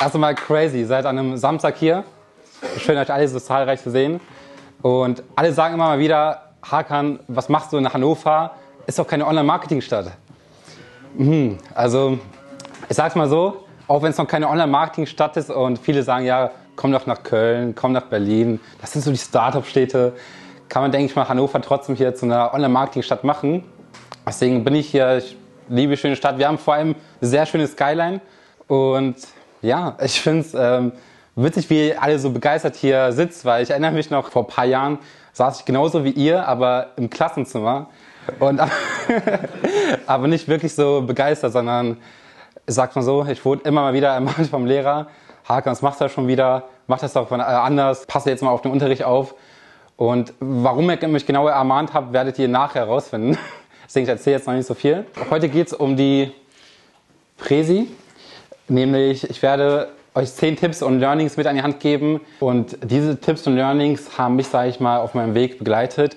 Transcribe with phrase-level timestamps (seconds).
[0.00, 0.80] erst einmal crazy.
[0.80, 2.04] Ihr seid an einem Samstag hier.
[2.78, 4.20] Schön, euch alle so zahlreich zu sehen.
[4.82, 8.52] Und alle sagen immer mal wieder, Hakan, was machst du in Hannover?
[8.86, 10.12] Ist doch keine Online-Marketing-Stadt.
[11.16, 11.58] Mhm.
[11.74, 12.18] Also,
[12.88, 16.50] ich sag's mal so, auch wenn es noch keine Online-Marketing-Stadt ist und viele sagen, ja,
[16.76, 20.14] komm doch nach Köln, komm nach Berlin, das sind so die Start-up-Städte,
[20.68, 23.64] kann man, denke ich mal, Hannover trotzdem hier zu einer Online-Marketing-Stadt machen.
[24.26, 25.36] Deswegen bin ich hier, ich
[25.68, 26.38] liebe schöne Stadt.
[26.38, 28.20] Wir haben vor allem sehr schöne Skyline
[28.66, 29.16] und
[29.66, 30.92] ja, ich finde es ähm,
[31.34, 34.48] witzig, wie ihr alle so begeistert hier sitzt, weil ich erinnere mich noch, vor ein
[34.48, 34.98] paar Jahren
[35.32, 37.88] saß ich genauso wie ihr, aber im Klassenzimmer
[38.38, 38.60] und
[40.06, 41.98] aber nicht wirklich so begeistert, sondern
[42.66, 45.08] ich sag's mal so, ich wurde immer mal wieder ermahnt vom Lehrer,
[45.48, 46.64] Hakan, was macht er schon wieder?
[46.88, 49.34] Mach das doch anders, passe jetzt mal auf den Unterricht auf.
[49.96, 53.38] Und warum ich mich genauer ermahnt habe, werdet ihr nachher herausfinden.
[53.86, 55.06] Deswegen ich erzähle jetzt noch nicht so viel.
[55.30, 56.32] Heute geht es um die
[57.36, 57.88] Präsi,
[58.68, 62.20] nämlich ich werde euch zehn Tipps und Learnings mit an die Hand geben.
[62.40, 66.16] Und diese Tipps und Learnings haben mich, sage ich mal, auf meinem Weg begleitet.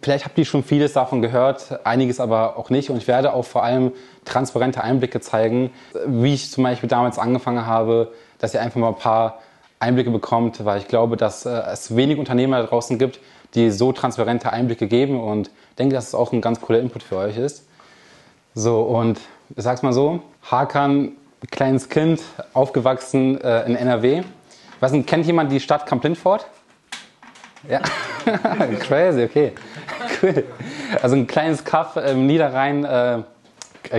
[0.00, 2.90] Vielleicht habt ihr schon vieles davon gehört, einiges aber auch nicht.
[2.90, 3.92] Und ich werde auch vor allem
[4.24, 5.70] transparente Einblicke zeigen,
[6.06, 9.40] wie ich zum Beispiel damals angefangen habe, dass ihr einfach mal ein paar
[9.78, 13.20] Einblicke bekommt, weil ich glaube, dass äh, es wenig Unternehmer da draußen gibt,
[13.54, 17.16] die so transparente Einblicke geben und denke, dass es auch ein ganz cooler Input für
[17.16, 17.66] euch ist.
[18.54, 19.20] So, und
[19.54, 21.12] ich sag's mal so, Hakan,
[21.50, 22.20] kleines Kind,
[22.52, 24.22] aufgewachsen äh, in NRW.
[24.80, 26.46] Was kennt jemand die Stadt Kamp-Lindfort?
[27.68, 27.80] Ja,
[28.80, 29.52] crazy, okay,
[30.22, 30.44] cool.
[31.00, 33.22] Also ein kleines Kaff im Niederrhein, äh,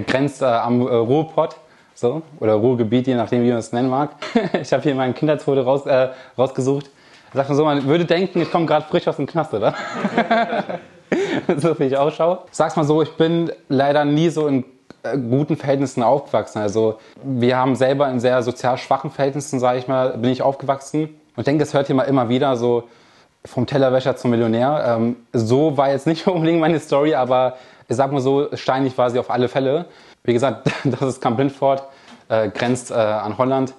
[0.01, 1.55] grenzt äh, am äh, Ruhrpott
[1.93, 4.11] so, oder Ruhrgebiet, je nachdem, wie man es nennen mag.
[4.61, 6.89] ich habe hier mein Kindheitsfoto raus, äh, rausgesucht.
[7.33, 9.73] Sagt man so, man würde denken, ich komme gerade frisch aus dem Knast, oder?
[11.57, 12.39] so wie ich ausschaue.
[12.51, 14.65] Sag's mal so, ich bin leider nie so in
[15.03, 16.59] guten Verhältnissen aufgewachsen.
[16.59, 21.03] Also wir haben selber in sehr sozial schwachen Verhältnissen, sage ich mal, bin ich aufgewachsen.
[21.03, 22.83] Und ich denke, das hört ihr mal immer wieder so
[23.45, 24.97] vom Tellerwäscher zum Millionär.
[24.97, 27.57] Ähm, so war jetzt nicht unbedingt meine Story, aber
[27.87, 29.85] ich sag mal so, steinig war sie auf alle Fälle.
[30.23, 31.83] Wie gesagt, das ist Camp Lindford,
[32.29, 33.73] äh, grenzt äh, an Holland.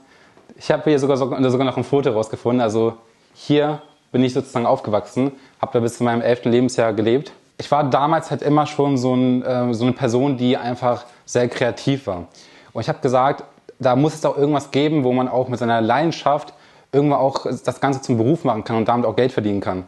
[0.56, 2.60] Ich habe hier sogar, sogar noch ein Foto rausgefunden.
[2.60, 2.94] Also
[3.32, 3.81] hier
[4.12, 7.32] bin ich sozusagen aufgewachsen, habe da bis zu meinem elften Lebensjahr gelebt.
[7.59, 11.48] Ich war damals halt immer schon so, ein, äh, so eine Person, die einfach sehr
[11.48, 12.26] kreativ war.
[12.72, 13.44] Und ich habe gesagt,
[13.78, 16.53] da muss es doch irgendwas geben, wo man auch mit seiner Leidenschaft
[16.93, 19.84] irgendwann auch das Ganze zum Beruf machen kann und damit auch Geld verdienen kann.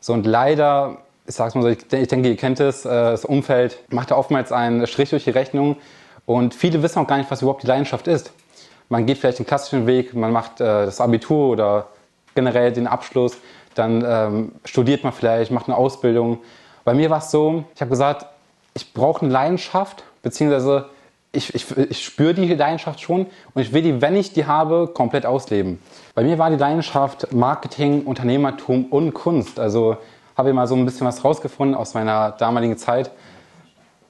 [0.00, 3.78] So und leider ich sag's mal so, ich, denke, ihr kennt es, äh, das Umfeld
[3.90, 5.76] macht da oftmals einen Strich durch die Rechnung
[6.24, 8.32] und viele wissen auch gar nicht, was überhaupt die Leidenschaft ist.
[8.88, 11.88] Man geht vielleicht den klassischen Weg, man macht äh, das Abitur oder
[12.34, 13.36] generell den Abschluss,
[13.74, 16.38] dann ähm, studiert man vielleicht, macht eine Ausbildung.
[16.88, 18.24] Bei mir war es so, ich habe gesagt,
[18.72, 20.86] ich brauche eine Leidenschaft, beziehungsweise
[21.32, 24.86] ich, ich, ich spüre die Leidenschaft schon und ich will die, wenn ich die habe,
[24.94, 25.82] komplett ausleben.
[26.14, 29.60] Bei mir war die Leidenschaft Marketing, Unternehmertum und Kunst.
[29.60, 29.98] Also
[30.34, 33.10] habe ich mal so ein bisschen was rausgefunden aus meiner damaligen Zeit.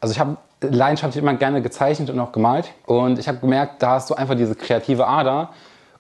[0.01, 2.71] Also ich habe leidenschaftlich immer gerne gezeichnet und auch gemalt.
[2.87, 5.51] Und ich habe gemerkt, da hast du einfach diese kreative Ader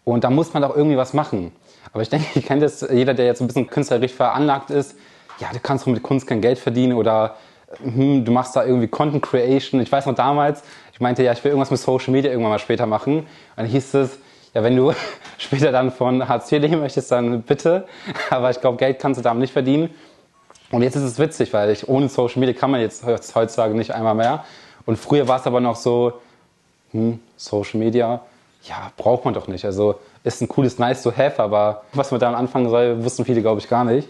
[0.04, 1.50] und da muss man doch irgendwie was machen.
[1.92, 4.94] Aber ich denke, ihr kennt das, jeder, der jetzt ein bisschen künstlerisch veranlagt ist,
[5.38, 7.36] ja, du kannst doch mit Kunst kein Geld verdienen oder
[7.82, 9.80] hm, du machst da irgendwie Content Creation.
[9.80, 10.62] Ich weiß noch damals,
[10.92, 13.18] ich meinte, ja, ich will irgendwas mit Social Media irgendwann mal später machen.
[13.18, 13.26] Und
[13.56, 14.18] dann hieß es,
[14.54, 14.92] ja, wenn du
[15.38, 17.86] später dann von Hartz IV leben möchtest, dann bitte.
[18.30, 19.90] Aber ich glaube, Geld kannst du damit nicht verdienen.
[20.70, 23.04] Und jetzt ist es witzig, weil ich, ohne Social Media kann man jetzt
[23.34, 24.44] heutzutage nicht einmal mehr.
[24.86, 26.14] Und früher war es aber noch so,
[26.92, 28.20] hm, Social Media,
[28.64, 29.64] ja, braucht man doch nicht.
[29.64, 33.40] Also ist ein cooles Nice to have, aber was man damit anfangen soll, wussten viele,
[33.40, 34.08] glaube ich, gar nicht.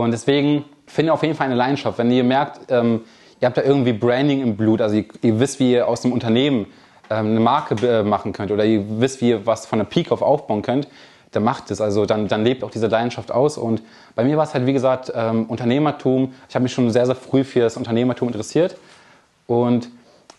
[0.00, 1.98] Und deswegen finde ich auf jeden Fall eine Leidenschaft.
[1.98, 3.02] Wenn ihr merkt, ähm,
[3.40, 6.12] ihr habt da irgendwie Branding im Blut, also ihr, ihr wisst, wie ihr aus dem
[6.12, 6.66] Unternehmen
[7.10, 10.10] ähm, eine Marke äh, machen könnt oder ihr wisst, wie ihr was von der Peak
[10.12, 10.88] auf aufbauen könnt,
[11.32, 11.80] dann macht es.
[11.80, 13.58] Also dann, dann lebt auch diese Leidenschaft aus.
[13.58, 13.82] Und
[14.14, 16.34] bei mir war es halt, wie gesagt, ähm, Unternehmertum.
[16.48, 18.76] Ich habe mich schon sehr, sehr früh für das Unternehmertum interessiert.
[19.46, 19.88] Und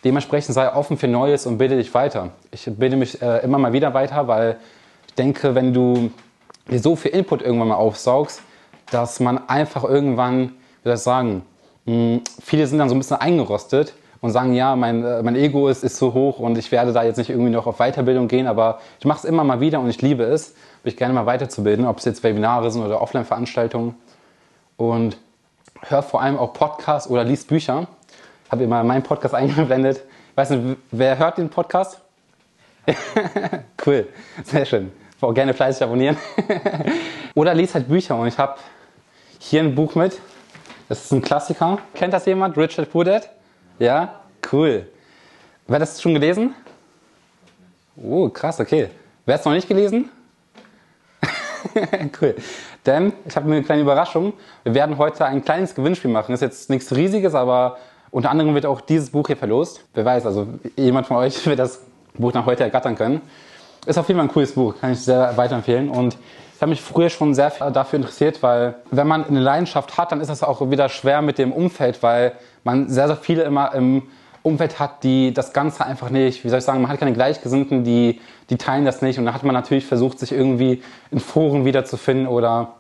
[0.03, 2.31] dementsprechend sei offen für Neues und bilde dich weiter.
[2.51, 4.57] Ich bilde mich äh, immer mal wieder weiter, weil
[5.07, 6.12] ich denke, wenn du
[6.69, 8.42] dir so viel Input irgendwann mal aufsaugst,
[8.92, 10.50] dass man einfach irgendwann,
[10.84, 11.42] wie soll ich sagen,
[11.86, 15.68] hm, viele sind dann so ein bisschen eingerostet und sagen, ja, mein, äh, mein Ego
[15.68, 18.48] ist, ist so hoch und ich werde da jetzt nicht irgendwie noch auf Weiterbildung gehen,
[18.48, 21.86] aber ich mache es immer mal wieder und ich liebe es mich gerne mal weiterzubilden,
[21.86, 23.95] ob es jetzt Webinare sind oder Offline-Veranstaltungen.
[24.78, 25.18] Und
[25.81, 27.88] hör vor allem auch Podcasts oder liest Bücher.
[28.50, 29.98] Habe immer meinen Podcast eingeblendet.
[30.31, 32.00] Ich weiß nicht, wer hört den Podcast?
[33.86, 34.07] cool,
[34.44, 34.92] sehr schön.
[35.19, 36.16] Auch gerne fleißig abonnieren.
[37.36, 38.16] oder liest halt Bücher.
[38.16, 38.56] Und ich habe
[39.39, 40.19] hier ein Buch mit.
[40.89, 41.80] Das ist ein Klassiker.
[41.94, 42.57] Kennt das jemand?
[42.57, 43.30] Richard Pudet?
[43.80, 44.22] Ja?
[44.51, 44.88] Cool.
[45.68, 46.56] Wer das schon gelesen?
[47.95, 48.89] Oh, krass, okay.
[49.25, 50.10] Wer hat es noch nicht gelesen?
[52.22, 52.36] cool.
[52.86, 54.34] Denn ich habe eine kleine Überraschung.
[54.63, 56.34] Wir werden heute ein kleines Gewinnspiel machen.
[56.34, 57.78] Ist jetzt nichts Riesiges, aber
[58.12, 59.84] unter anderem wird auch dieses Buch hier verlost.
[59.94, 60.48] Wer weiß, also
[60.78, 61.81] jemand von euch wird das
[62.13, 63.22] Buch nach heute ergattern können.
[63.86, 65.89] Ist auf jeden Fall ein cooles Buch, kann ich sehr weiterempfehlen.
[65.89, 66.18] Und
[66.57, 70.21] ich habe mich früher schon sehr dafür interessiert, weil wenn man eine Leidenschaft hat, dann
[70.21, 72.31] ist das auch wieder schwer mit dem Umfeld, weil
[72.63, 74.01] man sehr, sehr viele immer im
[74.42, 77.83] Umfeld hat, die das Ganze einfach nicht, wie soll ich sagen, man hat keine Gleichgesinnten,
[77.83, 79.19] die, die teilen das nicht.
[79.19, 80.81] Und da hat man natürlich versucht, sich irgendwie
[81.12, 82.74] in Foren wiederzufinden oder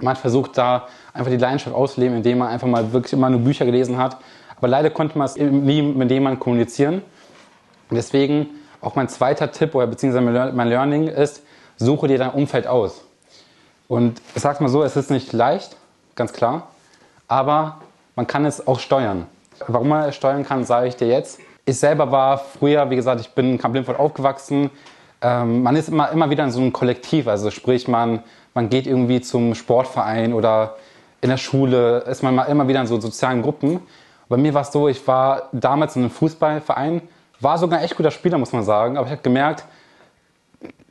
[0.00, 3.40] man hat versucht, da einfach die Leidenschaft auszuleben, indem man einfach mal wirklich immer nur
[3.40, 4.16] Bücher gelesen hat.
[4.56, 7.02] Aber leider konnte man es nie mit jemandem kommunizieren.
[7.90, 8.46] Und deswegen
[8.80, 11.42] auch mein zweiter Tipp oder beziehungsweise mein Learning ist,
[11.76, 13.04] suche dir dein Umfeld aus.
[13.88, 15.76] Und ich sag's mal so, es ist nicht leicht,
[16.14, 16.68] ganz klar,
[17.26, 17.78] aber
[18.16, 19.26] man kann es auch steuern.
[19.66, 21.40] Warum man es steuern kann, sage ich dir jetzt.
[21.64, 24.70] Ich selber war früher, wie gesagt, ich bin in Kamp aufgewachsen.
[25.20, 28.22] Ähm, man ist immer, immer wieder in so einem Kollektiv, also sprich, man,
[28.54, 30.76] man geht irgendwie zum Sportverein oder
[31.20, 33.80] in der Schule ist man immer wieder in so sozialen Gruppen.
[34.28, 37.02] Bei mir war es so, ich war damals in einem Fußballverein,
[37.40, 39.64] war sogar ein echt guter Spieler, muss man sagen, aber ich habe gemerkt,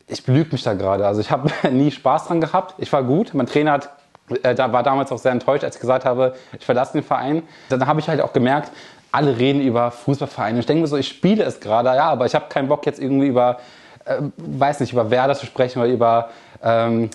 [0.08, 1.06] ich belüge mich da gerade.
[1.06, 2.76] Also ich habe nie Spaß dran gehabt.
[2.78, 3.34] Ich war gut.
[3.34, 3.90] Mein Trainer hat
[4.44, 7.44] äh, da war damals auch sehr enttäuscht, als ich gesagt habe, ich verlasse den Verein.
[7.70, 8.72] Dann habe ich halt auch gemerkt,
[9.12, 10.60] alle reden über Fußballvereine.
[10.60, 13.00] Ich denke mir so, ich spiele es gerade, ja, aber ich habe keinen Bock jetzt
[13.00, 13.58] irgendwie über,
[14.06, 16.30] äh, weiß nicht, über Werder zu sprechen oder über,
[16.62, 17.10] ähm,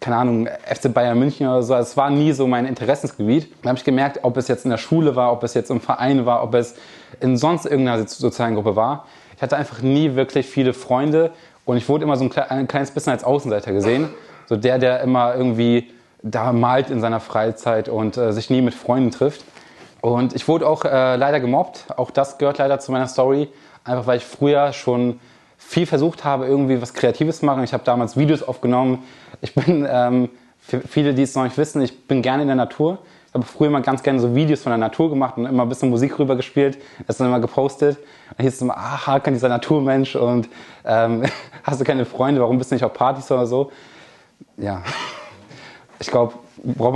[0.00, 1.74] keine Ahnung, FC Bayern München oder so.
[1.74, 3.50] Es war nie so mein Interessensgebiet.
[3.62, 5.80] Dann habe ich gemerkt, ob es jetzt in der Schule war, ob es jetzt im
[5.80, 6.76] Verein war, ob es
[7.20, 9.06] in sonst irgendeiner sozialen Gruppe war.
[9.34, 11.30] Ich hatte einfach nie wirklich viele Freunde
[11.68, 14.08] und ich wurde immer so ein kleines bisschen als Außenseiter gesehen.
[14.46, 15.90] So der, der immer irgendwie
[16.22, 19.44] da malt in seiner Freizeit und äh, sich nie mit Freunden trifft.
[20.00, 21.84] Und ich wurde auch äh, leider gemobbt.
[21.94, 23.48] Auch das gehört leider zu meiner Story.
[23.84, 25.20] Einfach weil ich früher schon
[25.58, 27.62] viel versucht habe, irgendwie was Kreatives zu machen.
[27.64, 29.02] Ich habe damals Videos aufgenommen.
[29.42, 32.56] Ich bin, ähm, für viele, die es noch nicht wissen, ich bin gerne in der
[32.56, 32.96] Natur.
[33.28, 35.68] Ich habe früher immer ganz gerne so Videos von der Natur gemacht und immer ein
[35.68, 36.78] bisschen Musik rüber gespielt.
[37.06, 37.98] Das dann immer gepostet.
[38.36, 40.48] Da hieß es immer, ah, Hakan, dieser Naturmensch und
[40.84, 41.24] ähm,
[41.62, 43.70] hast du keine Freunde, warum bist du nicht auf Partys oder so?
[44.56, 44.82] Ja,
[45.98, 46.34] ich glaube,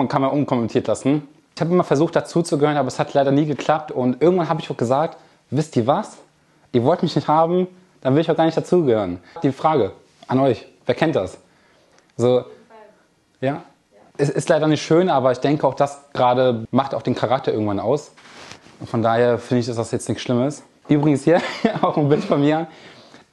[0.08, 1.28] kann man unkommentiert lassen.
[1.54, 3.92] Ich habe immer versucht, dazuzugehören, aber es hat leider nie geklappt.
[3.92, 5.18] Und irgendwann habe ich auch gesagt,
[5.50, 6.16] wisst ihr was?
[6.72, 7.66] Ihr wollt mich nicht haben,
[8.00, 9.20] dann will ich auch gar nicht dazugehören.
[9.42, 9.92] Die Frage
[10.28, 11.38] an euch, wer kennt das?
[12.16, 12.44] So,
[13.40, 13.62] ja?
[14.18, 17.52] Es ist leider nicht schön, aber ich denke auch, das gerade macht auch den Charakter
[17.52, 18.12] irgendwann aus.
[18.80, 20.62] Und von daher finde ich, dass das jetzt nichts Schlimmes.
[20.88, 21.40] Übrigens hier
[21.82, 22.66] auch ein Bild von mir.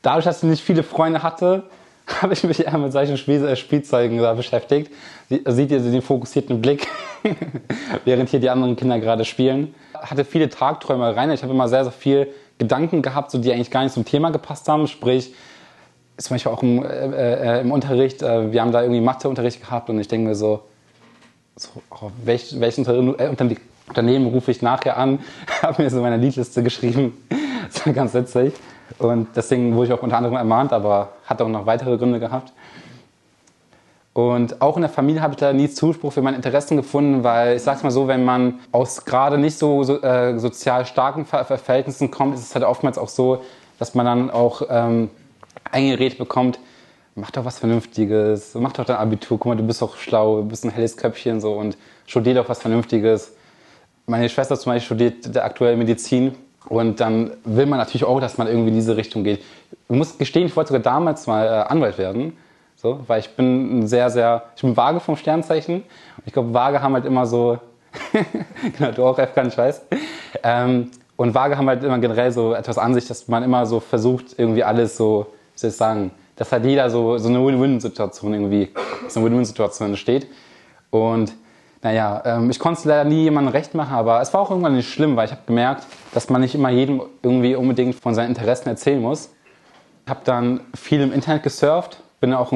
[0.02, 1.64] Dadurch, dass ich nicht viele Freunde hatte,
[2.22, 4.92] habe ich mich eher mit solchen äh, Spielzeugen beschäftigt.
[5.30, 6.88] Seht ihr den fokussierten Blick,
[8.06, 9.76] während hier die anderen Kinder gerade spielen.
[9.94, 11.32] Hatte viele Tagträumereien.
[11.32, 12.28] Ich habe immer sehr, sehr viel
[12.58, 14.88] Gedanken gehabt, so die eigentlich gar nicht zum Thema gepasst haben.
[14.88, 15.34] Sprich,
[16.20, 19.90] zum Beispiel auch im, äh, äh, im Unterricht, äh, wir haben da irgendwie Matheunterricht gehabt
[19.90, 20.62] und ich denke mir so,
[21.56, 23.30] so oh, welch, welches äh,
[23.88, 25.20] Unternehmen rufe ich nachher an?
[25.62, 27.18] habe mir so meine Liedliste geschrieben.
[27.72, 28.56] Das war ganz witzig.
[28.98, 32.52] Und deswegen wurde ich auch unter anderem ermahnt, aber hat auch noch weitere Gründe gehabt.
[34.14, 37.58] Und auch in der Familie habe ich da nie Zuspruch für meine Interessen gefunden, weil
[37.58, 41.46] ich sag's mal so, wenn man aus gerade nicht so, so äh, sozial starken Ver
[41.46, 43.44] Verhältnissen kommt, ist es halt oftmals auch so,
[43.78, 45.12] dass man dann auch ähm,
[45.72, 46.60] eingeredet bekommt,
[47.16, 50.48] mach doch was Vernünftiges, mach doch dein Abitur, guck mal, du bist doch schlau, du
[50.48, 53.34] bist ein helles Köpfchen so und studier doch was Vernünftiges.
[54.06, 56.36] Meine Schwester zum Beispiel studiert aktuell Medizin
[56.68, 59.42] und dann will man natürlich auch, dass man irgendwie in diese Richtung geht.
[59.90, 62.38] Ich muss gestehen, ich wollte sogar damals mal äh, Anwalt werden.
[62.82, 65.82] So, weil ich bin ein sehr, sehr, ich bin vage vom Sternzeichen.
[65.82, 67.60] Und ich glaube, vage haben halt immer so,
[68.78, 69.82] genau, du auch, Efkan, ich weiß.
[70.44, 73.82] Ähm, und vage haben halt immer generell so etwas an sich, dass man immer so
[73.82, 75.28] versucht, irgendwie alles so,
[75.64, 78.70] wie dass halt jeder so, so eine Win-Win-Situation irgendwie,
[79.10, 80.28] so eine Win-Win-Situation entsteht.
[80.90, 81.34] Und
[81.82, 84.76] naja, ähm, ich konnte es leider nie jemandem recht machen, aber es war auch irgendwann
[84.76, 88.30] nicht schlimm, weil ich habe gemerkt, dass man nicht immer jedem irgendwie unbedingt von seinen
[88.30, 89.32] Interessen erzählen muss.
[90.06, 92.52] Ich habe dann viel im Internet gesurft, bin auch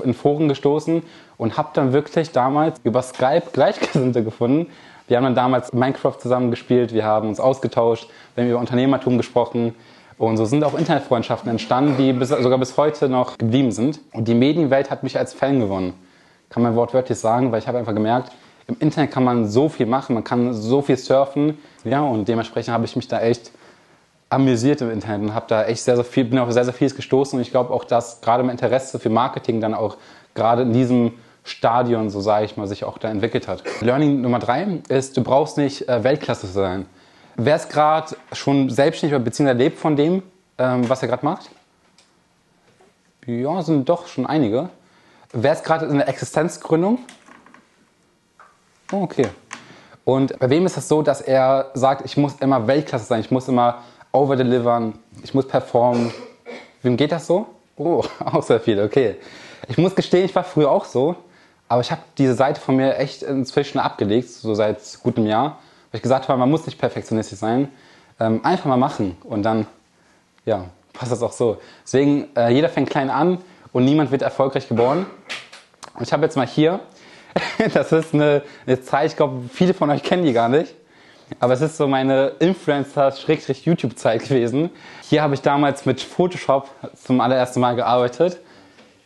[0.00, 1.02] in Foren gestoßen
[1.36, 4.68] und habe dann wirklich damals über Skype Gleichgesinnte gefunden.
[5.06, 9.18] Wir haben dann damals Minecraft zusammen gespielt, wir haben uns ausgetauscht, wir haben über Unternehmertum
[9.18, 9.74] gesprochen
[10.18, 14.00] und so sind auch Internetfreundschaften entstanden, die bis, sogar bis heute noch geblieben sind.
[14.12, 15.94] Und die Medienwelt hat mich als Fan gewonnen,
[16.50, 18.30] kann man wortwörtlich sagen, weil ich habe einfach gemerkt,
[18.66, 21.58] im Internet kann man so viel machen, man kann so viel surfen.
[21.84, 23.50] Ja, und dementsprechend habe ich mich da echt
[24.30, 26.96] amüsiert im Internet und habe da echt sehr, sehr viel, bin auf sehr, sehr vieles
[26.96, 27.36] gestoßen.
[27.36, 29.96] Und ich glaube auch, dass gerade mein Interesse für Marketing dann auch
[30.34, 31.12] gerade in diesem
[31.44, 33.62] Stadion, so sage ich mal, sich auch da entwickelt hat.
[33.80, 36.86] Learning Nummer drei ist, du brauchst nicht äh, Weltklasse zu sein.
[37.36, 40.22] Wer ist gerade schon selbstständig oder beziehungsweise lebt von dem,
[40.58, 41.50] ähm, was er gerade macht?
[43.26, 44.68] Ja, sind doch schon einige.
[45.32, 47.00] Wer ist gerade in der Existenzgründung?
[48.92, 49.28] Oh, okay.
[50.04, 53.30] Und bei wem ist das so, dass er sagt, ich muss immer Weltklasse sein, ich
[53.30, 56.12] muss immer overdelivern, ich muss performen?
[56.82, 57.46] Wem geht das so?
[57.76, 59.16] Oh, auch sehr viel, okay.
[59.66, 61.16] Ich muss gestehen, ich war früher auch so,
[61.68, 65.58] aber ich habe diese Seite von mir echt inzwischen abgelegt, so seit gutem Jahr,
[65.96, 67.68] ich gesagt habe, man muss nicht perfektionistisch sein,
[68.20, 69.66] ähm, einfach mal machen und dann,
[70.44, 71.58] ja, passt das auch so.
[71.84, 73.38] Deswegen, äh, jeder fängt klein an
[73.72, 75.06] und niemand wird erfolgreich geboren.
[75.94, 76.80] Und ich habe jetzt mal hier,
[77.74, 80.74] das ist eine, eine Zeit, ich glaube, viele von euch kennen die gar nicht.
[81.40, 84.70] Aber es ist so meine Influencer-YouTube-Zeit gewesen.
[85.08, 88.38] Hier habe ich damals mit Photoshop zum allerersten Mal gearbeitet.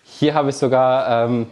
[0.05, 1.47] Hier habe ich sogar ähm,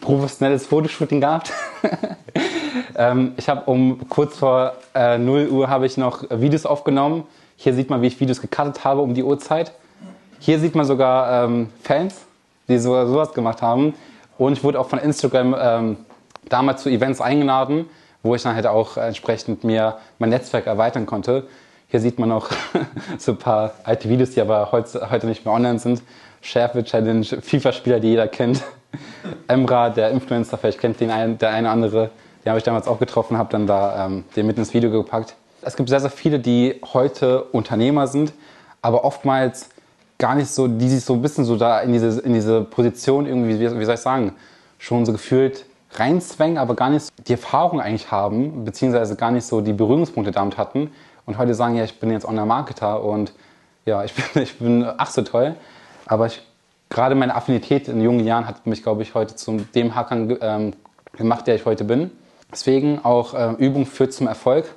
[0.00, 1.52] professionelles Fotoshooting gehabt.
[2.96, 7.24] ähm, ich habe um kurz vor äh, 0 Uhr habe ich noch Videos aufgenommen.
[7.56, 9.72] Hier sieht man, wie ich Videos gecuttet habe um die Uhrzeit.
[10.38, 12.26] Hier sieht man sogar ähm, Fans,
[12.68, 13.94] die so, sowas gemacht haben.
[14.38, 15.96] Und ich wurde auch von Instagram ähm,
[16.48, 17.86] damals zu Events eingeladen,
[18.22, 21.46] wo ich dann halt auch entsprechend mir mein Netzwerk erweitern konnte.
[21.88, 22.50] Hier sieht man noch
[23.18, 26.02] so ein paar alte Videos, die aber heute, heute nicht mehr online sind.
[26.40, 28.62] Schärfe Challenge, FIFA-Spieler, die jeder kennt.
[29.48, 32.10] Emra, der Influencer, vielleicht kennt den ein, der eine andere.
[32.44, 35.34] Den habe ich damals auch getroffen, habe dann da ähm, den mit ins Video gepackt.
[35.62, 38.34] Es gibt sehr, sehr viele, die heute Unternehmer sind,
[38.82, 39.70] aber oftmals
[40.18, 43.26] gar nicht so, die sich so ein bisschen so da in diese, in diese Position
[43.26, 44.34] irgendwie, wie, wie soll ich sagen,
[44.78, 49.60] schon so gefühlt reinzwängen, aber gar nicht die Erfahrung eigentlich haben, beziehungsweise gar nicht so
[49.60, 50.90] die Berührungspunkte damit hatten
[51.24, 53.32] und heute sagen, ja, ich bin jetzt Online-Marketer und
[53.86, 55.54] ja, ich bin, ich bin ach so toll,
[56.06, 56.42] aber ich,
[56.90, 60.72] gerade meine Affinität in jungen Jahren hat mich, glaube ich, heute zu dem Hackern ähm,
[61.16, 62.10] gemacht, der ich heute bin.
[62.54, 64.72] Deswegen auch äh, Übung führt zum Erfolg.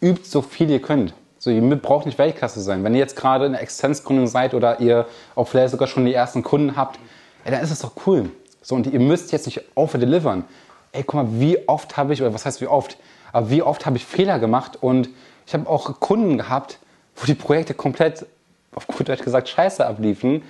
[0.00, 1.12] Übt so viel ihr könnt.
[1.40, 2.84] So, ihr braucht nicht Weltklasse sein.
[2.84, 6.14] Wenn ihr jetzt gerade in der Existenzgründung seid oder ihr auch vielleicht sogar schon die
[6.14, 7.00] ersten Kunden habt,
[7.44, 8.30] ey, dann ist es doch cool.
[8.62, 10.44] So, und ihr müsst jetzt nicht overdelivern.
[10.92, 12.96] Ey, guck mal, wie oft habe ich, oder was heißt wie oft,
[13.32, 15.08] aber wie oft habe ich Fehler gemacht und
[15.46, 16.78] ich habe auch Kunden gehabt,
[17.16, 18.24] wo die Projekte komplett,
[18.72, 20.42] auf gut Deutsch gesagt, scheiße abliefen.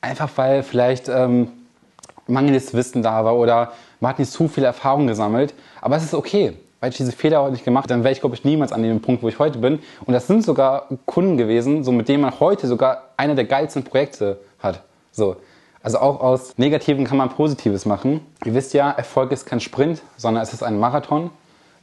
[0.00, 1.50] Einfach weil vielleicht ähm,
[2.26, 5.54] mangelndes Wissen da war oder man hat nicht zu viel Erfahrung gesammelt.
[5.80, 8.34] Aber es ist okay, weil ich diese Fehler heute nicht gemacht dann wäre ich, glaube
[8.34, 9.80] ich, niemals an dem Punkt, wo ich heute bin.
[10.04, 13.82] Und das sind sogar Kunden gewesen, so mit denen man heute sogar einer der geilsten
[13.84, 14.82] Projekte hat.
[15.12, 15.36] So.
[15.82, 18.20] Also auch aus Negativen kann man Positives machen.
[18.44, 21.30] Ihr wisst ja, Erfolg ist kein Sprint, sondern es ist ein Marathon.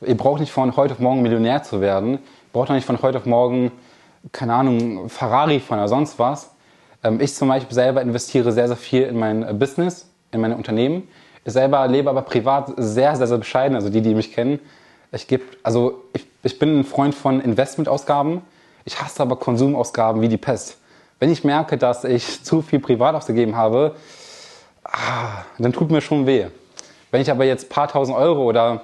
[0.05, 2.15] Ihr braucht nicht von heute auf morgen Millionär zu werden.
[2.15, 2.19] Ihr
[2.51, 3.71] braucht auch nicht von heute auf morgen,
[4.33, 6.51] keine Ahnung, Ferrari von oder sonst was.
[7.03, 11.07] Ähm, ich zum Beispiel selber investiere sehr, sehr viel in mein Business, in meine Unternehmen.
[11.45, 13.75] Ich selber lebe aber privat sehr, sehr, sehr bescheiden.
[13.75, 14.59] Also die, die mich kennen,
[15.11, 18.41] ich gebe, also ich, ich bin ein Freund von Investmentausgaben.
[18.85, 20.77] Ich hasse aber Konsumausgaben wie die Pest.
[21.19, 23.95] Wenn ich merke, dass ich zu viel privat ausgegeben habe,
[24.83, 26.47] ah, dann tut mir schon weh.
[27.11, 28.81] Wenn ich aber jetzt ein paar tausend Euro oder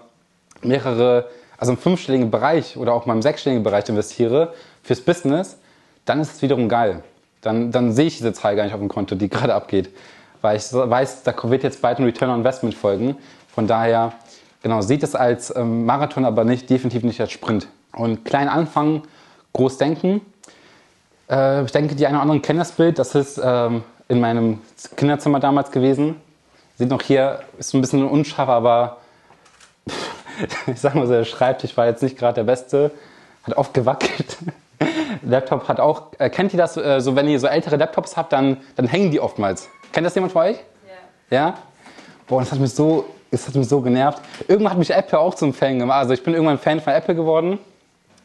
[0.62, 4.53] mehrere, also im fünfstelligen Bereich oder auch mal im sechsstelligen Bereich investiere
[4.84, 5.58] fürs Business,
[6.06, 7.03] dann ist es wiederum geil.
[7.41, 9.89] Dann, dann sehe ich diese Zahl gar nicht auf dem Konto, die gerade abgeht.
[10.41, 13.17] Weil ich weiß, da wird jetzt bald ein Return on Investment folgen.
[13.53, 14.13] Von daher,
[14.62, 17.67] genau, sieht es als ähm, Marathon, aber nicht, definitiv nicht als Sprint.
[17.93, 19.03] Und klein anfangen,
[19.53, 20.22] groß denken.
[21.29, 23.00] Äh, ich denke, die einen oder anderen kennen das Bild.
[23.00, 24.62] Das ist ähm, in meinem
[24.96, 26.15] Kinderzimmer damals gewesen.
[26.77, 28.98] Sieht noch hier, ist ein bisschen unscharf, aber
[30.67, 32.91] ich sag mal so, der Schreibtisch war jetzt nicht gerade der beste.
[33.43, 34.38] Hat oft gewackelt.
[35.22, 38.31] Laptop hat auch, äh, kennt ihr das, äh, so wenn ihr so ältere Laptops habt,
[38.31, 39.67] dann, dann hängen die oftmals.
[39.91, 40.58] Kennt das jemand von euch?
[41.29, 41.38] Ja.
[41.38, 41.58] Ja?
[42.27, 44.22] Boah, das hat mich so, das hat mich so genervt.
[44.48, 46.00] Irgendwann hat mich Apple auch zum Fan gemacht.
[46.00, 47.60] Also ich bin irgendwann Fan von Apple geworden.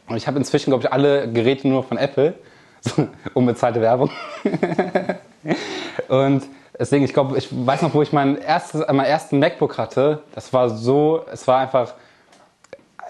[0.07, 2.35] Und ich habe inzwischen, glaube ich, alle Geräte nur von Apple.
[2.81, 4.11] So, unbezahlte Werbung.
[6.07, 6.43] und
[6.77, 10.21] deswegen, ich glaube, ich weiß noch, wo ich mein erstes, meinen ersten MacBook hatte.
[10.35, 11.95] Das war so, es war einfach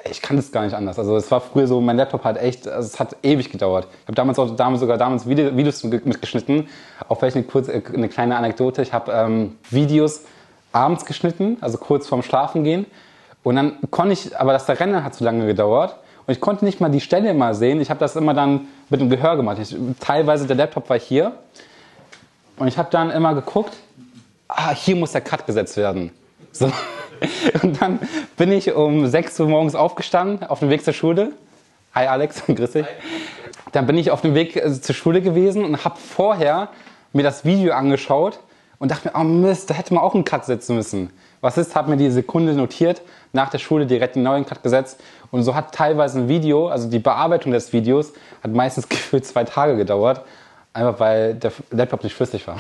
[0.10, 1.00] ich kann das gar nicht anders.
[1.00, 3.88] Also es war früher so, mein Laptop hat echt, also es hat ewig gedauert.
[4.02, 6.68] Ich habe damals damals sogar damals Videos mitgeschnitten.
[7.08, 8.82] Auch vielleicht eine, kurze, eine kleine Anekdote.
[8.84, 10.22] Ich habe ähm, Videos
[10.72, 12.86] abends geschnitten, also kurz vorm Schlafen gehen.
[13.44, 15.96] Und dann konnte ich, aber das Rennen hat zu lange gedauert.
[16.28, 17.82] Und ich konnte nicht mal die Stelle mal sehen.
[17.82, 19.58] Ich habe das immer dann mit dem Gehör gemacht.
[19.60, 21.34] Ich, teilweise der Laptop war hier.
[22.58, 23.74] Und ich habe dann immer geguckt,
[24.48, 26.12] ah, hier muss der Cut gesetzt werden.
[26.52, 26.72] So.
[27.64, 28.00] Und dann
[28.38, 31.34] bin ich um 6 Uhr morgens aufgestanden, auf dem Weg zur Schule.
[31.94, 32.86] Hi Alex, grüß dich.
[33.72, 36.70] Dann bin ich auf dem Weg äh, zur Schule gewesen und habe vorher
[37.14, 38.40] mir das Video angeschaut
[38.80, 41.10] und dachte mir, oh Mist, da hätte man auch einen Cut setzen müssen.
[41.42, 43.02] Was ist, habe mir die Sekunde notiert,
[43.34, 45.00] nach der Schule direkt einen neuen Cut gesetzt
[45.32, 49.44] und so hat teilweise ein Video, also die Bearbeitung des Videos, hat meistens gefühlt zwei
[49.44, 50.22] Tage gedauert,
[50.74, 52.58] einfach weil der Laptop nicht flüssig war.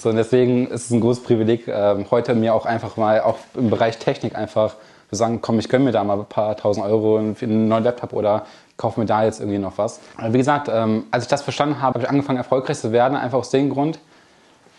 [0.00, 3.36] So, und deswegen ist es ein großes Privileg, ähm, heute mir auch einfach mal auch
[3.54, 4.76] im Bereich Technik einfach
[5.10, 7.84] zu sagen, komm, ich gönne mir da mal ein paar tausend Euro für einen neuen
[7.84, 8.46] Laptop oder
[8.78, 10.00] kaufe mir da jetzt irgendwie noch was.
[10.26, 13.36] Wie gesagt, ähm, als ich das verstanden habe, habe ich angefangen, erfolgreich zu werden, einfach
[13.36, 13.98] aus dem Grund,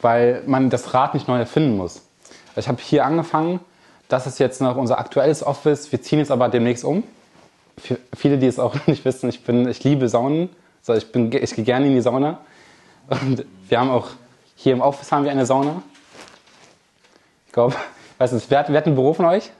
[0.02, 2.02] weil man das Rad nicht neu erfinden muss.
[2.56, 3.60] Ich habe hier angefangen,
[4.08, 7.04] das ist jetzt noch unser aktuelles Office, wir ziehen jetzt aber demnächst um.
[7.78, 10.50] Für viele, die es auch nicht wissen, ich, bin, ich liebe Saunen,
[10.80, 12.40] also ich, bin, ich gehe gerne in die Sauna.
[13.08, 14.08] Und wir haben auch,
[14.62, 15.82] hier im Office haben wir eine Sauna.
[17.48, 17.76] Ich glaube,
[18.20, 19.52] weiß nicht, wer hat, wer hat ein Büro von euch?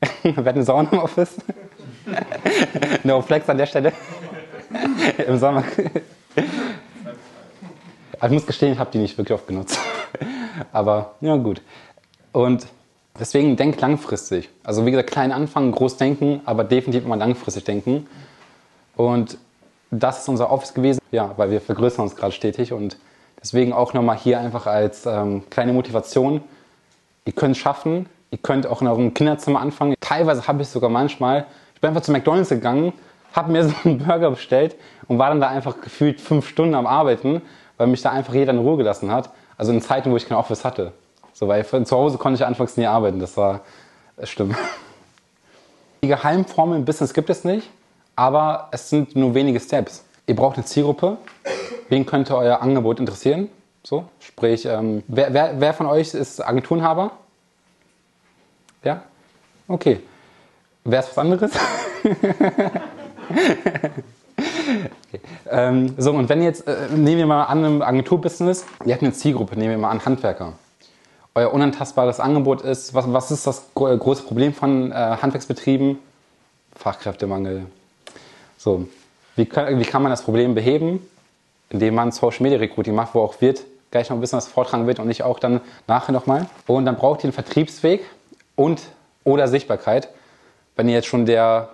[0.22, 1.36] wer hat eine Sauna im Office?
[3.02, 3.92] no flex an der Stelle.
[5.26, 5.64] Im Sommer.
[8.18, 9.78] Aber ich muss gestehen, ich habe die nicht wirklich oft genutzt.
[10.72, 11.60] Aber ja, gut.
[12.32, 12.66] Und
[13.18, 14.48] deswegen denk langfristig.
[14.62, 18.06] Also wie gesagt, klein anfangen, groß denken, aber definitiv immer langfristig denken.
[18.96, 19.38] Und
[19.90, 22.96] das ist unser Office gewesen, ja, weil wir vergrößern uns gerade stetig und
[23.44, 26.42] deswegen auch nochmal hier einfach als ähm, kleine Motivation.
[27.24, 29.94] Ihr könnt es schaffen, ihr könnt auch in eurem Kinderzimmer anfangen.
[30.00, 32.92] Teilweise habe ich sogar manchmal, ich bin einfach zu McDonalds gegangen,
[33.32, 34.74] habe mir so einen Burger bestellt
[35.06, 37.42] und war dann da einfach gefühlt fünf Stunden am Arbeiten,
[37.76, 39.30] weil mich da einfach jeder in Ruhe gelassen hat.
[39.56, 40.92] Also in Zeiten, wo ich kein Office hatte.
[41.32, 43.60] So, weil zu Hause konnte ich anfangs nie arbeiten, das war
[44.16, 44.56] das stimmt.
[46.02, 47.68] Die Geheimformel im Business gibt es nicht
[48.16, 50.04] aber es sind nur wenige Steps.
[50.26, 51.18] Ihr braucht eine Zielgruppe.
[51.88, 53.48] Wen könnte euer Angebot interessieren?
[53.82, 57.10] So, sprich, ähm, wer, wer, wer von euch ist Agenturenhaber?
[58.82, 59.02] Ja?
[59.68, 60.00] Okay.
[60.84, 61.52] Wer ist was anderes?
[65.12, 65.20] okay.
[65.50, 69.12] ähm, so, und wenn jetzt, äh, nehmen wir mal an, im Agenturbusiness, ihr habt eine
[69.12, 70.54] Zielgruppe, nehmen wir mal an Handwerker.
[71.34, 75.98] Euer unantastbares Angebot ist, was, was ist das große Problem von äh, Handwerksbetrieben?
[76.76, 77.66] Fachkräftemangel,
[78.56, 78.88] so,
[79.36, 81.06] wie kann, wie kann man das Problem beheben?
[81.74, 84.88] Indem man Social Media Recruiting macht, wo auch wird gleich noch ein bisschen was vortragen
[84.88, 86.46] wird und ich auch dann nachher nochmal.
[86.66, 88.04] Und dann braucht ihr einen Vertriebsweg
[88.56, 88.82] und
[89.22, 90.08] oder Sichtbarkeit.
[90.74, 91.68] Wenn ihr jetzt schon der,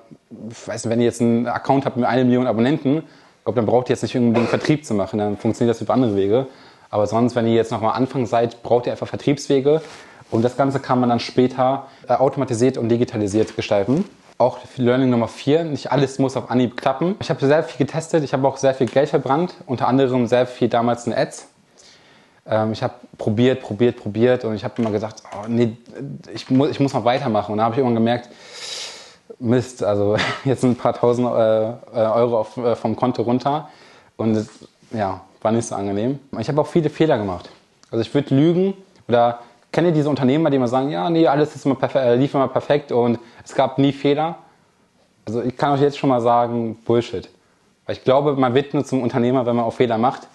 [0.66, 3.04] weiß nicht, wenn ihr jetzt einen Account habt mit einer Million Abonnenten,
[3.44, 5.94] glaube, dann braucht ihr jetzt nicht unbedingt einen Vertrieb zu machen, dann funktioniert das über
[5.94, 6.46] andere Wege.
[6.90, 9.80] Aber sonst, wenn ihr jetzt nochmal Anfang seid, braucht ihr einfach Vertriebswege.
[10.30, 14.04] Und das Ganze kann man dann später äh, automatisiert und digitalisiert gestalten
[14.40, 17.16] auch Learning Nummer 4, nicht alles muss auf Anhieb klappen.
[17.20, 20.46] Ich habe sehr viel getestet, ich habe auch sehr viel Geld verbrannt, unter anderem sehr
[20.46, 21.48] viel damals in Ads.
[22.46, 25.76] Ähm, ich habe probiert, probiert, probiert und ich habe immer gesagt, oh, nee,
[26.32, 27.52] ich muss, ich muss noch weitermachen.
[27.52, 28.30] Und da habe ich irgendwann gemerkt,
[29.38, 33.68] Mist, also jetzt sind ein paar tausend äh, äh, Euro auf, äh, vom Konto runter
[34.16, 34.48] und das,
[34.92, 36.18] ja, war nicht so angenehm.
[36.38, 37.50] Ich habe auch viele Fehler gemacht.
[37.90, 38.74] Also ich würde lügen
[39.06, 39.40] oder
[39.72, 42.34] Kennt ihr diese Unternehmer, die immer sagen, ja, nee, alles ist immer perfekt, äh, lief
[42.34, 44.36] immer perfekt und es gab nie Fehler?
[45.26, 47.28] Also ich kann euch jetzt schon mal sagen, Bullshit.
[47.86, 50.26] Weil ich glaube, man wird nur zum Unternehmer, wenn man auch Fehler macht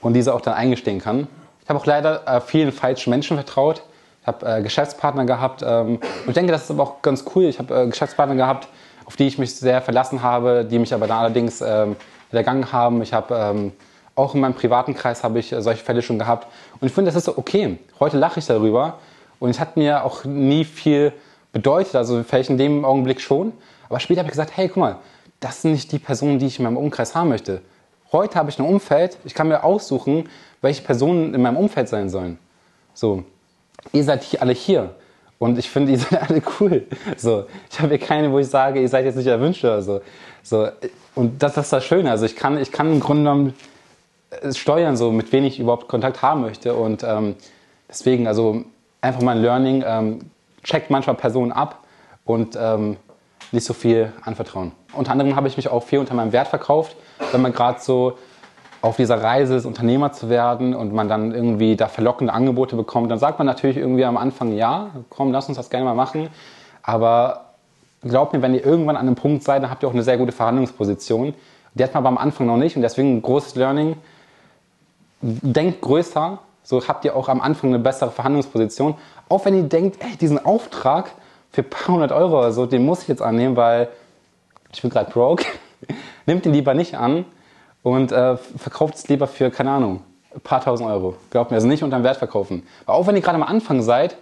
[0.00, 1.28] und diese auch dann eingestehen kann.
[1.62, 3.82] Ich habe auch leider äh, vielen falschen Menschen vertraut.
[4.22, 7.44] Ich habe äh, Geschäftspartner gehabt ähm, und ich denke, das ist aber auch ganz cool.
[7.44, 8.68] Ich habe äh, Geschäftspartner gehabt,
[9.04, 11.96] auf die ich mich sehr verlassen habe, die mich aber dann allerdings ähm,
[12.30, 13.02] widergangen haben.
[13.02, 13.72] Ich habe ähm,
[14.20, 16.46] auch in meinem privaten Kreis habe ich äh, solche Fälle schon gehabt.
[16.80, 17.78] Und ich finde, das ist okay.
[17.98, 18.98] Heute lache ich darüber.
[19.38, 21.12] Und es hat mir auch nie viel
[21.52, 21.96] bedeutet.
[21.96, 23.52] Also vielleicht in dem Augenblick schon.
[23.88, 24.96] Aber später habe ich gesagt, hey, guck mal,
[25.40, 27.62] das sind nicht die Personen, die ich in meinem Umkreis haben möchte.
[28.12, 29.16] Heute habe ich ein Umfeld.
[29.24, 30.28] Ich kann mir aussuchen,
[30.60, 32.38] welche Personen in meinem Umfeld sein sollen.
[32.92, 33.24] So,
[33.92, 34.94] ihr seid hier alle hier.
[35.38, 36.86] Und ich finde, ihr seid alle cool.
[37.16, 40.00] So, ich habe hier keine, wo ich sage, ihr seid jetzt nicht erwünscht oder so.
[40.42, 40.68] so
[41.14, 42.10] und das, das ist das Schöne.
[42.10, 43.54] Also ich kann, ich kann im Grunde genommen
[44.52, 46.74] steuern, so mit wem ich überhaupt Kontakt haben möchte.
[46.74, 47.36] Und ähm,
[47.88, 48.64] deswegen, also
[49.00, 50.30] einfach mal ein Learning, ähm,
[50.62, 51.84] checkt manchmal Personen ab
[52.24, 52.96] und ähm,
[53.52, 54.72] nicht so viel anvertrauen.
[54.92, 56.96] Unter anderem habe ich mich auch viel unter meinem Wert verkauft,
[57.32, 58.18] wenn man gerade so
[58.82, 63.10] auf dieser Reise ist, Unternehmer zu werden und man dann irgendwie da verlockende Angebote bekommt,
[63.10, 66.28] dann sagt man natürlich irgendwie am Anfang, ja, komm, lass uns das gerne mal machen.
[66.82, 67.50] Aber
[68.02, 70.16] glaubt mir, wenn ihr irgendwann an einem Punkt seid, dann habt ihr auch eine sehr
[70.16, 71.34] gute Verhandlungsposition.
[71.74, 73.96] Die hat man aber am Anfang noch nicht und deswegen ein großes Learning,
[75.22, 78.94] denkt größer, so habt ihr auch am Anfang eine bessere Verhandlungsposition.
[79.28, 81.12] Auch wenn ihr denkt, ey, diesen Auftrag
[81.50, 83.88] für ein paar hundert Euro oder so, den muss ich jetzt annehmen, weil
[84.72, 85.44] ich bin gerade broke.
[86.26, 87.24] Nehmt ihn lieber nicht an
[87.82, 90.02] und äh, verkauft es lieber für, keine Ahnung,
[90.34, 91.16] ein paar tausend Euro.
[91.30, 92.66] Glaubt mir, also nicht unter dem Wert verkaufen.
[92.86, 94.16] Aber auch wenn ihr gerade am Anfang seid,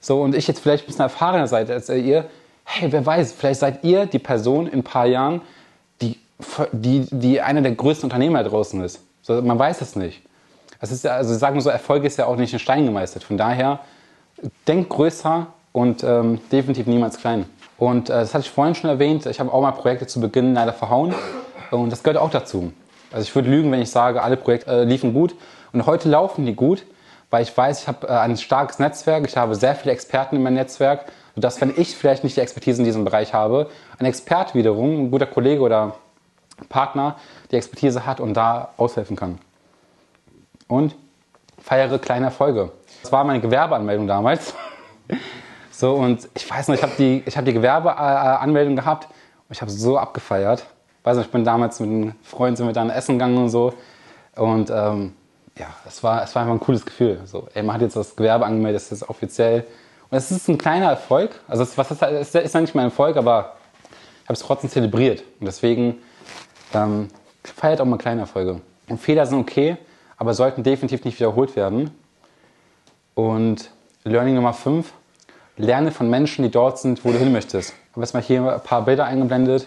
[0.00, 2.24] so und ich jetzt vielleicht ein bisschen erfahrener seid als ihr,
[2.64, 5.42] hey, wer weiß, vielleicht seid ihr die Person in ein paar Jahren,
[6.00, 6.18] die,
[6.72, 9.00] die, die einer der größten Unternehmer draußen ist.
[9.22, 10.22] So, man weiß es nicht.
[10.82, 13.22] Das ist ja, also sagen wir so, Erfolg ist ja auch nicht in Stein gemeißelt.
[13.22, 13.78] Von daher,
[14.66, 17.46] denkt größer und ähm, definitiv niemals klein.
[17.78, 20.54] Und äh, das hatte ich vorhin schon erwähnt, ich habe auch mal Projekte zu Beginn
[20.54, 21.14] leider verhauen
[21.70, 22.72] und das gehört auch dazu.
[23.12, 25.36] Also ich würde lügen, wenn ich sage, alle Projekte äh, liefen gut
[25.72, 26.84] Und heute laufen die gut,
[27.30, 30.42] weil ich weiß, ich habe äh, ein starkes Netzwerk, ich habe sehr viele Experten in
[30.42, 31.04] meinem Netzwerk,
[31.36, 35.10] sodass, wenn ich vielleicht nicht die Expertise in diesem Bereich habe, ein Expert wiederum, ein
[35.12, 35.94] guter Kollege oder
[36.68, 37.14] Partner,
[37.52, 39.38] die Expertise hat und da aushelfen kann.
[40.68, 40.94] Und
[41.60, 42.72] feiere kleine Erfolge.
[43.02, 44.54] Das war meine Gewerbeanmeldung damals.
[45.70, 49.70] so, und ich weiß noch, ich habe die, hab die Gewerbeanmeldung gehabt und ich habe
[49.70, 50.64] so abgefeiert.
[51.04, 53.74] Weiß nicht, ich bin damals mit einem Freund sind wir dann essen gegangen und so.
[54.36, 55.14] Und ähm,
[55.58, 57.20] ja, es war, es war einfach ein cooles Gefühl.
[57.24, 59.66] So, ey, man hat jetzt das Gewerbe angemeldet, das ist offiziell.
[60.10, 61.40] Und es ist ein kleiner Erfolg.
[61.48, 63.56] Also, es, was ist, es ist ja nicht mein Erfolg, aber
[64.22, 65.22] ich habe es trotzdem zelebriert.
[65.40, 65.98] Und deswegen
[66.72, 67.08] ähm,
[67.42, 68.60] feiert auch mal kleine Erfolge.
[68.88, 69.76] Und Fehler sind okay,
[70.22, 71.90] aber sollten definitiv nicht wiederholt werden.
[73.14, 73.72] Und
[74.04, 74.92] Learning Nummer 5,
[75.56, 77.70] lerne von Menschen, die dort sind, wo du hin möchtest.
[77.70, 79.66] Ich habe jetzt mal hier ein paar Bilder eingeblendet.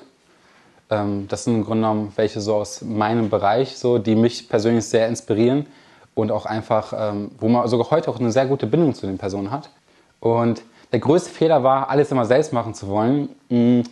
[0.90, 4.86] Ähm, das sind im Grunde genommen welche so aus meinem Bereich, so, die mich persönlich
[4.86, 5.66] sehr inspirieren
[6.14, 9.18] und auch einfach, ähm, wo man sogar heute auch eine sehr gute Bindung zu den
[9.18, 9.70] Personen hat.
[10.22, 10.62] Und
[10.94, 13.28] der größte Fehler war, alles immer selbst machen zu wollen.
[13.50, 13.84] Hm,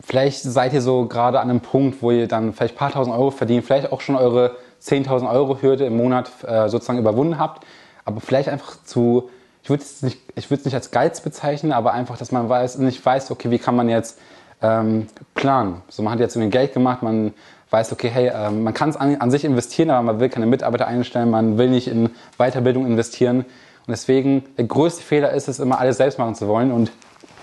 [0.00, 3.16] vielleicht seid ihr so gerade an einem Punkt, wo ihr dann vielleicht ein paar tausend
[3.16, 7.64] Euro verdient, vielleicht auch schon eure 10.000 Euro Hürde im Monat äh, sozusagen überwunden habt,
[8.04, 9.30] aber vielleicht einfach zu,
[9.62, 13.30] ich würde es nicht, nicht als Geiz bezeichnen, aber einfach, dass man weiß, nicht weiß,
[13.30, 14.18] okay, wie kann man jetzt
[14.62, 15.82] ähm, planen.
[15.88, 17.34] So, man hat jetzt irgendwie Geld gemacht, man
[17.70, 20.46] weiß, okay, hey, ähm, man kann es an, an, sich investieren, aber man will keine
[20.46, 23.40] Mitarbeiter einstellen, man will nicht in Weiterbildung investieren.
[23.40, 26.72] Und deswegen, der größte Fehler ist es, immer alles selbst machen zu wollen.
[26.72, 26.90] Und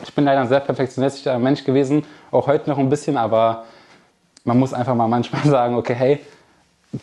[0.03, 3.65] ich bin leider ein sehr perfektionistischer Mensch gewesen, auch heute noch ein bisschen, aber
[4.43, 6.19] man muss einfach mal manchmal sagen, okay, hey,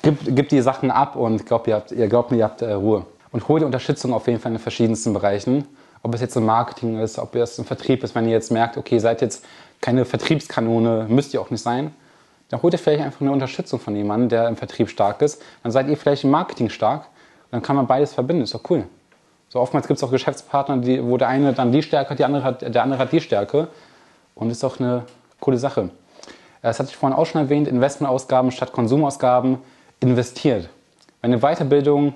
[0.03, 2.73] gib, gib die Sachen ab und glaubt, ihr, habt, ihr glaubt mir, ihr habt äh,
[2.73, 3.05] Ruhe.
[3.33, 5.67] Und hol die Unterstützung auf jeden Fall in den verschiedensten Bereichen.
[6.03, 8.77] Ob es jetzt im Marketing ist, ob es im Vertrieb ist, wenn ihr jetzt merkt,
[8.77, 9.45] okay, seid jetzt
[9.81, 11.95] keine Vertriebskanone, müsst ihr auch nicht sein.
[12.49, 15.41] Dann holt ihr vielleicht einfach eine Unterstützung von jemandem, der im Vertrieb stark ist.
[15.63, 17.07] Dann seid ihr vielleicht im Marketing stark.
[17.51, 18.43] Dann kann man beides verbinden.
[18.43, 18.85] Ist doch cool.
[19.49, 22.25] So oftmals gibt es auch Geschäftspartner, die, wo der eine dann die Stärke hat, die
[22.25, 23.69] andere hat, der andere hat die Stärke.
[24.35, 25.05] Und ist doch eine
[25.39, 25.91] coole Sache.
[26.63, 29.59] Das hatte ich vorhin auch schon erwähnt, Investmentausgaben statt Konsumausgaben
[30.01, 30.69] investiert.
[31.21, 32.15] Wenn eine Weiterbildung,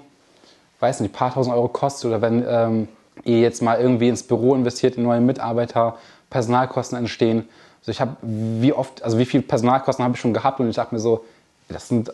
[0.81, 2.89] weiß nicht, ein paar tausend Euro kostet oder wenn ähm,
[3.25, 5.99] ihr jetzt mal irgendwie ins Büro investiert, in neue Mitarbeiter,
[6.31, 7.49] Personalkosten entstehen.
[7.81, 10.77] Also ich habe wie oft, also wie viele Personalkosten habe ich schon gehabt und ich
[10.77, 11.25] dachte mir so,
[11.69, 12.13] das sind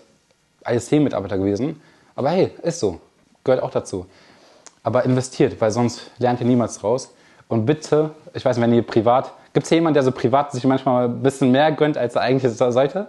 [0.68, 1.80] ISC-Mitarbeiter gewesen.
[2.14, 3.00] Aber hey, ist so,
[3.44, 4.06] gehört auch dazu.
[4.83, 7.12] Aber investiert, weil sonst lernt ihr niemals draus.
[7.48, 10.52] Und bitte, ich weiß nicht, wenn ihr privat, gibt es hier jemanden, der so privat
[10.52, 13.09] sich manchmal ein bisschen mehr gönnt, als er eigentlich sollte?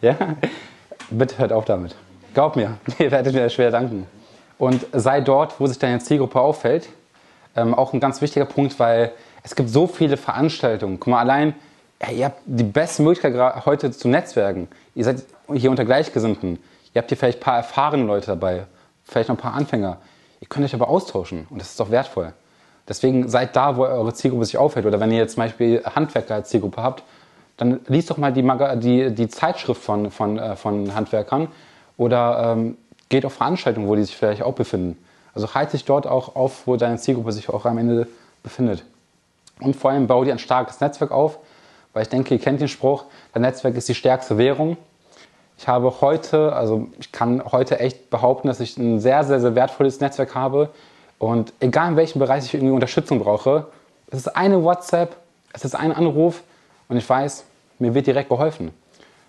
[0.02, 0.16] ja?
[1.10, 1.94] Bitte hört auf damit.
[2.34, 4.06] Glaub mir, ihr werdet mir schwer danken.
[4.58, 6.88] Und sei dort, wo sich deine Zielgruppe auffällt.
[7.56, 11.00] Ähm, auch ein ganz wichtiger Punkt, weil es gibt so viele Veranstaltungen.
[11.00, 11.54] Guck mal, allein,
[11.98, 14.68] ey, ihr habt die beste Möglichkeit heute zu netzwerken.
[14.94, 16.58] Ihr seid hier unter Gleichgesinnten.
[16.94, 18.66] Ihr habt hier vielleicht ein paar erfahrene Leute dabei,
[19.04, 19.98] vielleicht noch ein paar Anfänger.
[20.40, 22.32] Ihr könnt euch aber austauschen und das ist doch wertvoll.
[22.88, 24.86] Deswegen seid da, wo eure Zielgruppe sich aufhält.
[24.86, 27.04] Oder wenn ihr jetzt zum Beispiel Handwerker als Zielgruppe habt,
[27.60, 28.42] dann liest doch mal die,
[28.78, 31.48] die, die Zeitschrift von, von, äh, von Handwerkern
[31.98, 32.78] oder ähm,
[33.10, 34.96] geht auf Veranstaltungen, wo die sich vielleicht auch befinden.
[35.34, 38.08] Also halt dich dort auch auf, wo deine Zielgruppe sich auch am Ende
[38.42, 38.82] befindet.
[39.60, 41.38] Und vor allem bau dir ein starkes Netzwerk auf,
[41.92, 44.78] weil ich denke, ihr kennt den Spruch, dein Netzwerk ist die stärkste Währung.
[45.58, 49.54] Ich habe heute, also ich kann heute echt behaupten, dass ich ein sehr, sehr, sehr
[49.54, 50.70] wertvolles Netzwerk habe.
[51.18, 53.66] Und egal in welchem Bereich ich irgendwie Unterstützung brauche,
[54.10, 55.16] es ist eine WhatsApp,
[55.52, 56.42] es ist ein Anruf
[56.88, 57.44] und ich weiß,
[57.80, 58.72] mir wird direkt geholfen.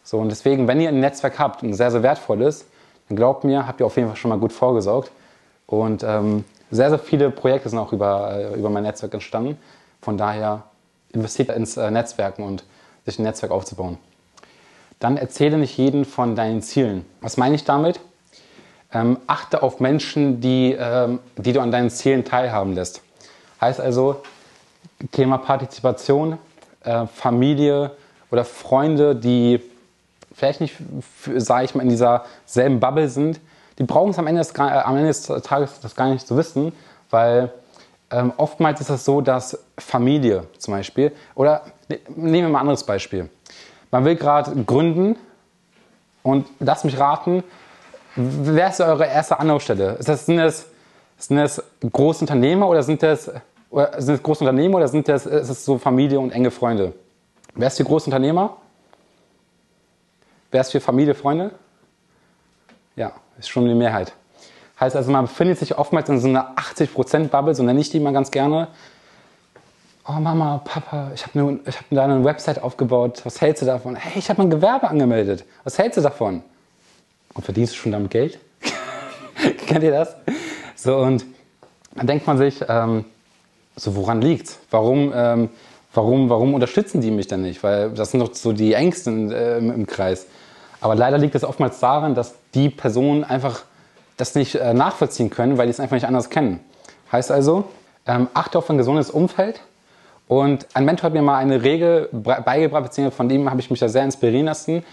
[0.03, 2.65] So, und deswegen, wenn ihr ein Netzwerk habt, ein sehr, sehr wertvolles,
[3.07, 5.11] dann glaubt mir, habt ihr auf jeden Fall schon mal gut vorgesorgt.
[5.67, 9.57] Und ähm, sehr, sehr viele Projekte sind auch über, äh, über mein Netzwerk entstanden.
[10.01, 10.63] Von daher
[11.11, 12.63] investiert ins äh, Netzwerken und
[13.05, 13.97] sich ein Netzwerk aufzubauen.
[14.99, 17.05] Dann erzähle nicht jeden von deinen Zielen.
[17.21, 17.99] Was meine ich damit?
[18.93, 23.01] Ähm, achte auf Menschen, die, ähm, die du an deinen Zielen teilhaben lässt.
[23.59, 24.21] Heißt also,
[25.11, 26.37] Thema Partizipation,
[26.83, 27.91] äh, Familie
[28.31, 29.61] oder Freunde, die
[30.33, 30.75] vielleicht nicht,
[31.35, 33.39] sage ich mal, in dieser selben Bubble sind,
[33.77, 36.73] die brauchen es am Ende des, am Ende des Tages das gar nicht zu wissen,
[37.09, 37.51] weil
[38.09, 42.61] ähm, oftmals ist es so, dass Familie zum Beispiel, oder ne, nehmen wir mal ein
[42.61, 43.29] anderes Beispiel.
[43.89, 45.15] Man will gerade gründen
[46.23, 47.43] und lass mich raten,
[48.15, 49.93] wer ist eure erste Anlaufstelle?
[49.93, 50.65] Ist das, sind, das,
[51.17, 53.31] sind das große Unternehmer oder sind das,
[53.69, 56.93] oder sind das große Unternehmer oder sind das, ist das so Familie und enge Freunde?
[57.55, 58.57] Wer ist für große Unternehmer?
[60.51, 61.51] Wer ist für Familie, Freunde?
[62.95, 64.13] Ja, ist schon die Mehrheit.
[64.79, 68.13] Heißt also, man befindet sich oftmals in so einer 80%-Bubble, so nenne ich die mal
[68.13, 68.67] ganz gerne.
[70.07, 73.95] Oh Mama, Papa, ich habe ne, hab da eine Website aufgebaut, was hältst du davon?
[73.95, 76.43] Hey, ich habe mein Gewerbe angemeldet, was hältst du davon?
[77.33, 78.39] und verdienst du schon damit Geld?
[79.67, 80.15] Kennt ihr das?
[80.75, 81.25] So, und
[81.95, 83.05] dann denkt man sich, ähm,
[83.75, 84.59] so woran liegt's?
[84.69, 85.49] Warum, ähm,
[85.93, 87.63] warum, warum unterstützen die mich denn nicht?
[87.63, 90.27] Weil das sind doch so die Ängsten äh, im, Kreis.
[90.79, 93.63] Aber leider liegt es oftmals daran, dass die Personen einfach
[94.17, 96.59] das nicht äh, nachvollziehen können, weil die es einfach nicht anders kennen.
[97.11, 97.65] Heißt also,
[98.07, 99.61] ähm, achte auf ein gesundes Umfeld.
[100.27, 103.81] Und ein Mentor hat mir mal eine Regel beigebracht, beziehungsweise von dem habe ich mich
[103.81, 104.85] da sehr inspirieren lassen.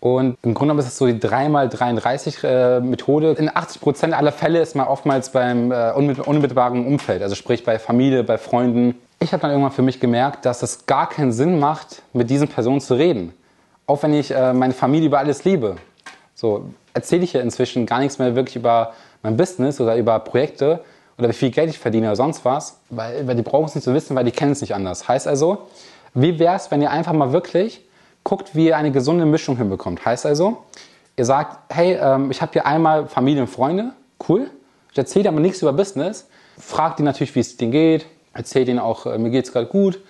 [0.00, 3.30] Und im Grunde genommen ist es so die 3x33-Methode.
[3.32, 7.64] Äh, In 80 Prozent aller Fälle ist man oftmals beim äh, unmittelbaren Umfeld, also sprich
[7.64, 8.94] bei Familie, bei Freunden.
[9.20, 12.48] Ich habe dann irgendwann für mich gemerkt, dass es gar keinen Sinn macht, mit diesen
[12.48, 13.34] Personen zu reden.
[13.86, 15.76] Auch wenn ich äh, meine Familie über alles liebe.
[16.34, 20.84] So erzähle ich ja inzwischen gar nichts mehr wirklich über mein Business oder über Projekte
[21.18, 23.84] oder wie viel Geld ich verdiene oder sonst was, weil, weil die brauchen es nicht
[23.84, 25.08] zu wissen, weil die kennen es nicht anders.
[25.08, 25.66] Heißt also,
[26.14, 27.84] wie wäre es, wenn ihr einfach mal wirklich
[28.28, 30.04] guckt, wie ihr eine gesunde Mischung hinbekommt.
[30.04, 30.64] Heißt also,
[31.16, 33.92] ihr sagt, hey, ähm, ich habe hier einmal Familie und Freunde,
[34.28, 34.50] cool.
[34.92, 36.28] Ich erzähle aber nichts über Business,
[36.58, 38.06] fragt die natürlich, wie es denen geht,
[38.38, 40.00] erzählt ihnen auch, äh, mir geht es gerade gut.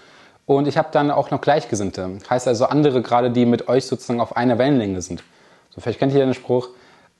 [0.46, 2.18] Und ich habe dann auch noch Gleichgesinnte.
[2.30, 5.22] Heißt also andere gerade, die mit euch sozusagen auf einer Wellenlänge sind.
[5.70, 6.68] So, vielleicht kennt ihr den Spruch,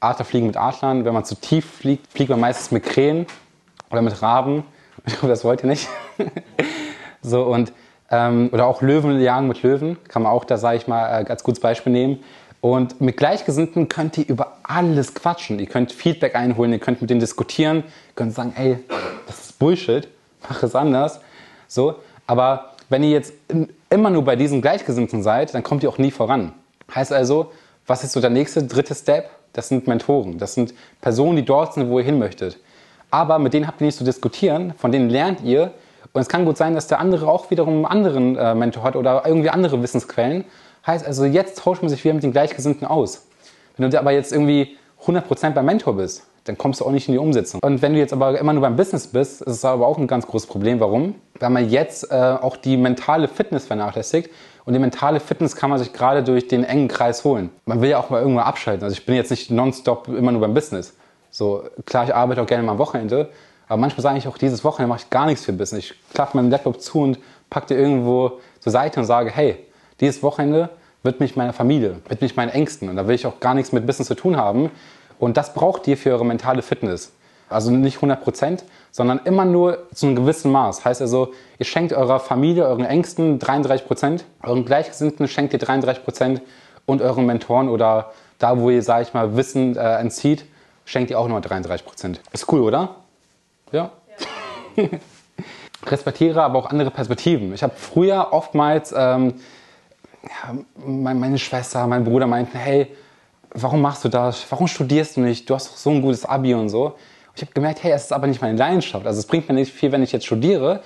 [0.01, 1.05] Adler fliegen mit Adlern.
[1.05, 3.27] Wenn man zu tief fliegt, fliegt man meistens mit Krähen
[3.91, 4.65] oder mit Raben.
[5.07, 5.89] Ich hoffe, das wollt ihr nicht.
[7.23, 7.73] so, und
[8.11, 11.29] ähm, oder auch Löwen jagen mit Löwen, kann man auch da, sage ich mal, äh,
[11.29, 12.21] als gutes Beispiel nehmen.
[12.61, 15.59] Und mit Gleichgesinnten könnt ihr über alles quatschen.
[15.59, 18.79] Ihr könnt Feedback einholen, ihr könnt mit denen diskutieren, ihr könnt sagen, ey,
[19.27, 20.09] das ist Bullshit,
[20.49, 21.21] mach es anders.
[21.67, 21.97] So,
[22.27, 23.33] aber wenn ihr jetzt
[23.91, 26.53] immer nur bei diesen Gleichgesinnten seid, dann kommt ihr auch nie voran.
[26.95, 27.53] Heißt also,
[27.87, 29.31] was ist so der nächste, dritte Step?
[29.53, 30.39] Das sind Mentoren.
[30.39, 32.59] Das sind Personen, die dort sind, wo ihr hin möchtet.
[33.11, 35.73] Aber mit denen habt ihr nicht zu diskutieren, von denen lernt ihr
[36.13, 38.97] und es kann gut sein, dass der andere auch wiederum einen anderen äh, Mentor hat
[38.97, 40.45] oder irgendwie andere Wissensquellen.
[40.87, 43.27] Heißt also, jetzt tauscht man sich wieder mit den Gleichgesinnten aus.
[43.77, 47.13] Wenn du aber jetzt irgendwie 100% beim Mentor bist, dann kommst du auch nicht in
[47.13, 47.61] die Umsetzung.
[47.63, 50.07] Und wenn du jetzt aber immer nur beim Business bist, ist es aber auch ein
[50.07, 50.81] ganz großes Problem.
[50.81, 51.15] Warum?
[51.39, 54.31] Weil man jetzt äh, auch die mentale Fitness vernachlässigt.
[54.65, 57.51] Und die mentale Fitness kann man sich gerade durch den engen Kreis holen.
[57.65, 58.85] Man will ja auch mal irgendwann abschalten.
[58.85, 60.95] Also ich bin jetzt nicht nonstop immer nur beim Business.
[61.31, 63.31] So, klar, ich arbeite auch gerne mal am Wochenende,
[63.69, 65.85] aber manchmal sage ich auch, dieses Wochenende mache ich gar nichts für Business.
[65.85, 67.19] Ich klappe meinen Laptop zu und
[67.51, 69.57] packe dir irgendwo zur Seite und sage, hey,
[70.01, 70.71] dieses Wochenende
[71.03, 72.89] wird mich meiner Familie, wird mich meinen Ängsten.
[72.89, 74.71] Und da will ich auch gar nichts mit Business zu tun haben.
[75.19, 77.13] Und das braucht ihr für eure mentale Fitness.
[77.49, 80.85] Also nicht 100 Prozent, sondern immer nur zu einem gewissen Maß.
[80.85, 86.05] Heißt also, ihr schenkt eurer Familie, euren Ängsten 33 Prozent, euren Gleichgesinnten schenkt ihr 33
[86.05, 86.43] Prozent
[86.85, 90.45] und euren Mentoren oder da, wo ihr, sag ich mal, Wissen äh, entzieht,
[90.85, 92.21] schenkt ihr auch nur 33 Prozent.
[92.33, 92.97] Ist cool, oder?
[93.73, 93.91] Ja.
[94.77, 94.85] ja.
[95.87, 97.55] Respektiere aber auch andere Perspektiven.
[97.55, 99.35] Ich habe früher oftmals, ähm,
[100.23, 102.89] ja, meine Schwester, mein Bruder meinten, hey,
[103.51, 104.45] warum machst du das?
[104.51, 105.49] Warum studierst du nicht?
[105.49, 106.87] Du hast doch so ein gutes Abi und so.
[106.87, 106.95] Und
[107.37, 109.07] ich habe gemerkt, hey, es ist aber nicht meine Leidenschaft.
[109.07, 110.83] Also es bringt mir nicht viel, wenn ich jetzt studiere.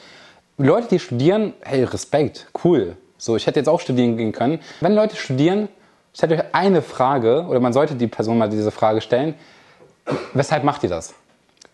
[0.58, 2.96] Leute, die studieren, hey, Respekt, cool.
[3.18, 4.60] So, ich hätte jetzt auch studieren gehen können.
[4.80, 5.68] Wenn Leute studieren,
[6.14, 9.34] stellt euch eine Frage, oder man sollte die Person mal diese Frage stellen,
[10.34, 11.14] weshalb macht ihr das?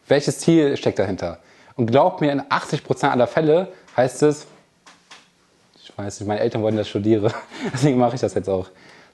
[0.06, 1.38] Welches Ziel steckt dahinter?
[1.76, 4.46] Und glaubt mir, in 80% aller Fälle heißt es,
[5.82, 7.32] ich weiß nicht, meine Eltern wollen, dass ich studiere,
[7.72, 8.66] deswegen mache ich das jetzt auch.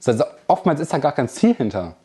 [0.05, 1.95] Also oftmals ist da gar kein Ziel hinter.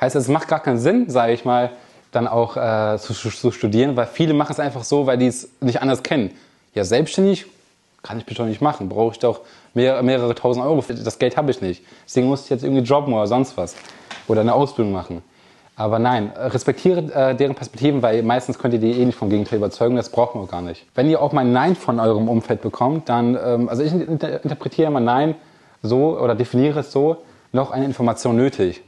[0.00, 1.70] Heißt, es macht gar keinen Sinn, sage ich mal,
[2.12, 5.48] dann auch äh, zu, zu, studieren, weil viele machen es einfach so, weil die es
[5.60, 6.30] nicht anders kennen.
[6.74, 7.46] Ja, selbstständig
[8.02, 8.88] kann ich bitte nicht machen.
[8.88, 9.40] Brauche ich doch
[9.74, 10.82] mehr, mehrere tausend Euro.
[10.88, 11.82] Das Geld habe ich nicht.
[12.06, 13.74] Deswegen muss ich jetzt irgendwie jobben oder sonst was.
[14.28, 15.22] Oder eine Ausbildung machen.
[15.78, 19.58] Aber nein, respektiere äh, deren Perspektiven, weil meistens könnt ihr die eh nicht vom Gegenteil
[19.58, 20.84] überzeugen, das braucht man auch gar nicht.
[20.96, 24.42] Wenn ihr auch mal ein Nein von eurem Umfeld bekommt, dann, ähm, also ich inter
[24.42, 25.36] interpretiere mal Nein
[25.80, 27.18] so oder definiere es so,
[27.52, 28.82] noch eine Information nötig.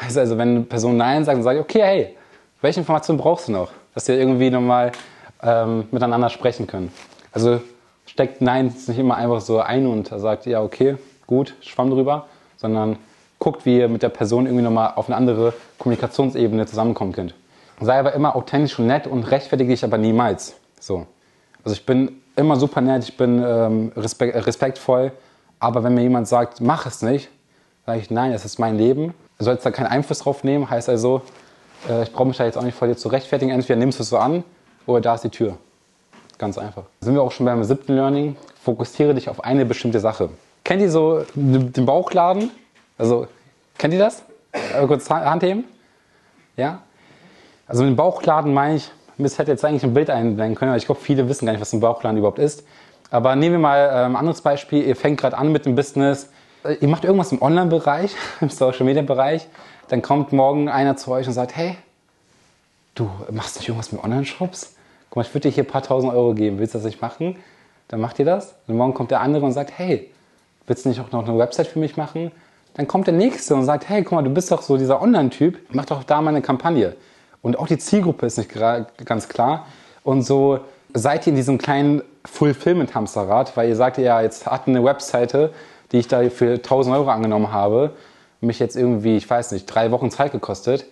[0.00, 2.16] Also, also wenn eine Person Nein sagt, dann sage ich, okay, hey,
[2.60, 4.92] welche Information brauchst du noch, dass wir irgendwie nochmal
[5.42, 6.92] ähm, miteinander sprechen können.
[7.32, 7.60] Also
[8.06, 12.26] steckt Nein nicht immer einfach so ein und sagt, ja, okay, gut, schwamm drüber,
[12.56, 12.96] sondern
[13.38, 17.34] guckt, wie ihr mit der Person irgendwie nochmal auf eine andere Kommunikationsebene zusammenkommen könnt.
[17.80, 20.54] Sei aber immer authentisch und nett und rechtfertige dich aber niemals.
[20.80, 21.06] So.
[21.64, 25.12] Also ich bin immer super nett, ich bin ähm, respekt, respektvoll,
[25.58, 27.28] aber wenn mir jemand sagt, mach es nicht,
[27.86, 29.14] sage ich, nein, das ist mein Leben.
[29.38, 31.22] Du sollst da keinen Einfluss drauf nehmen, heißt also,
[31.88, 34.02] äh, ich brauche mich da jetzt auch nicht vor dir zu rechtfertigen, entweder nimmst du
[34.02, 34.44] es so an
[34.86, 35.56] oder da ist die Tür.
[36.38, 36.84] Ganz einfach.
[37.00, 40.30] Sind wir auch schon beim siebten Learning, fokussiere dich auf eine bestimmte Sache.
[40.64, 42.50] Kennt ihr so den Bauchladen?
[42.96, 43.26] Also,
[43.76, 44.22] kennt ihr das?
[44.52, 45.64] Äh, kurz Handheben?
[46.56, 46.80] Ja?
[47.66, 50.78] Also mit dem Bauchladen meine ich, ich hätte jetzt eigentlich ein Bild einblenden können, aber
[50.78, 52.64] ich glaube, viele wissen gar nicht, was ein Bauchladen überhaupt ist.
[53.10, 54.82] Aber nehmen wir mal ähm, ein anderes Beispiel.
[54.84, 56.30] Ihr fängt gerade an mit dem Business,
[56.80, 59.46] ihr macht irgendwas im Online-Bereich, im Social-Media-Bereich,
[59.88, 61.76] dann kommt morgen einer zu euch und sagt, hey,
[62.94, 64.74] du machst nicht irgendwas mit Online-Shops?
[65.10, 67.02] Guck mal, ich würde dir hier ein paar tausend Euro geben, willst du das nicht
[67.02, 67.36] machen?
[67.88, 68.54] Dann macht ihr das.
[68.66, 70.10] Und morgen kommt der andere und sagt, hey,
[70.66, 72.32] willst du nicht auch noch eine Website für mich machen?
[72.74, 75.58] Dann kommt der nächste und sagt, hey, guck mal, du bist doch so dieser Online-Typ,
[75.70, 76.96] mach doch da mal eine Kampagne.
[77.42, 78.50] Und auch die Zielgruppe ist nicht
[79.04, 79.66] ganz klar.
[80.02, 80.60] Und so
[80.94, 85.52] seid ihr in diesem kleinen Fulfillment-Hamsterrad, weil ihr sagt, ja, jetzt hat eine Webseite,
[85.94, 87.92] die ich da für 1000 Euro angenommen habe,
[88.40, 90.86] mich jetzt irgendwie, ich weiß nicht, drei Wochen Zeit gekostet.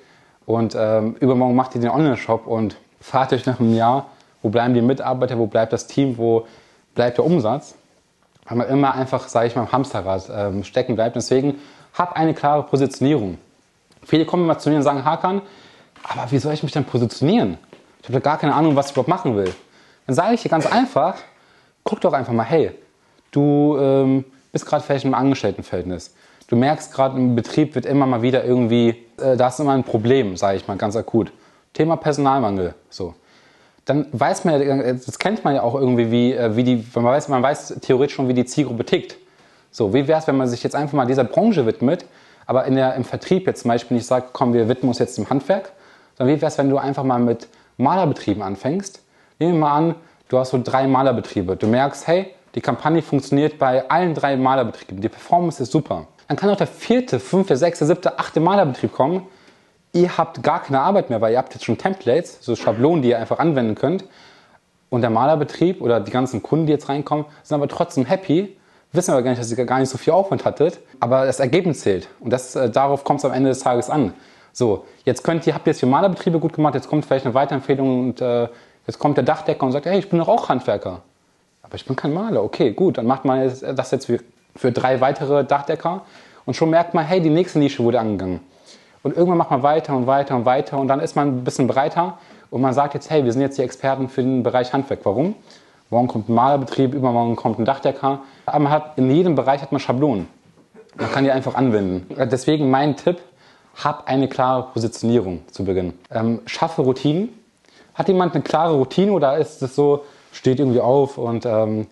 [0.47, 4.07] Und ähm, übermorgen macht ihr den Online-Shop und fahrt euch nach einem Jahr,
[4.43, 6.47] wo bleiben die Mitarbeiter, wo bleibt das Team, wo
[6.95, 7.75] bleibt der Umsatz.
[8.45, 11.17] Weil man immer einfach, sage ich mal, im Hamsterrad ähm, stecken bleibt.
[11.17, 11.59] Deswegen
[11.95, 13.39] hab eine klare Positionierung.
[14.05, 15.43] Viele kommen immer zu mir und sagen, Hakan,
[16.05, 17.59] aber wie soll ich mich denn positionieren?
[18.03, 19.53] Ich habe gar keine Ahnung, was ich überhaupt machen will.
[20.07, 21.17] Dann sage ich dir ganz einfach,
[21.83, 22.71] guck doch einfach mal, hey,
[23.33, 26.15] du ähm, bist gerade vielleicht im Angestelltenverhältnis.
[26.47, 29.85] Du merkst gerade im Betrieb wird immer mal wieder irgendwie, äh, da ist immer ein
[29.85, 31.33] Problem, sage ich mal ganz akut.
[31.73, 33.15] Thema Personalmangel, so.
[33.85, 37.05] Dann weiß man ja, das kennt man ja auch irgendwie, wie, äh, wie die, man
[37.05, 39.17] weiß, man weiß theoretisch schon, wie die Zielgruppe tickt.
[39.71, 42.05] So, wie wäre es, wenn man sich jetzt einfach mal dieser Branche widmet,
[42.47, 45.17] aber in der, im Vertrieb jetzt zum Beispiel nicht sagt, komm, wir widmen uns jetzt
[45.17, 45.73] dem Handwerk,
[46.19, 49.01] sondern wie wäre es, wenn du einfach mal mit Malerbetrieben anfängst?
[49.39, 49.95] Nehmen wir mal an,
[50.29, 51.57] du hast so drei Malerbetriebe.
[51.57, 55.01] Du merkst, hey, die Kampagne funktioniert bei allen drei Malerbetrieben.
[55.01, 56.07] Die Performance ist super.
[56.29, 59.27] Dann kann auch der vierte, fünfte, sechste, siebte, achte Malerbetrieb kommen.
[59.93, 63.11] Ihr habt gar keine Arbeit mehr, weil ihr habt jetzt schon Templates, so Schablonen, die
[63.11, 64.05] ihr einfach anwenden könnt.
[64.89, 68.57] Und der Malerbetrieb oder die ganzen Kunden, die jetzt reinkommen, sind aber trotzdem happy,
[68.93, 70.81] wissen aber gar nicht, dass ihr gar nicht so viel Aufwand hattet.
[71.01, 72.09] Aber das Ergebnis zählt.
[72.21, 74.15] Und das, äh, darauf kommt es am Ende des Tages an.
[74.53, 77.35] So, jetzt könnt ihr, habt ihr jetzt für Malerbetriebe gut gemacht, jetzt kommt vielleicht eine
[77.35, 78.49] Weiterempfehlung und äh,
[78.87, 81.03] jetzt kommt der Dachdecker und sagt, hey, ich bin doch auch Handwerker.
[81.73, 82.45] Aber ich bin kein Maler.
[82.45, 86.03] Okay, gut, dann macht man das jetzt für, drei weitere Dachdecker
[86.45, 88.41] und schon merkt man, hey, die nächste Nische wurde angegangen.
[89.03, 91.67] Und irgendwann macht man weiter und weiter und weiter und dann ist man ein bisschen
[91.67, 92.19] breiter
[92.51, 95.01] und man sagt jetzt, hey, wir sind jetzt die Experten für den Bereich Handwerk.
[95.05, 95.35] Warum?
[95.89, 98.21] Morgen kommt ein Malerbetrieb, übermorgen kommt ein Dachdecker.
[98.45, 100.29] Aber man hat, in jedem Bereich hat man Schablonen.
[100.97, 102.07] Man kann die einfach anwenden.
[102.31, 103.19] Deswegen mein Tipp,
[103.83, 105.95] hab eine klare Positionierung zu Beginn.
[106.11, 107.31] Ähm, schaffe Routinen.
[107.95, 111.87] Hat jemand eine klare Routine oder ist es so, steht irgendwie auf und ähm,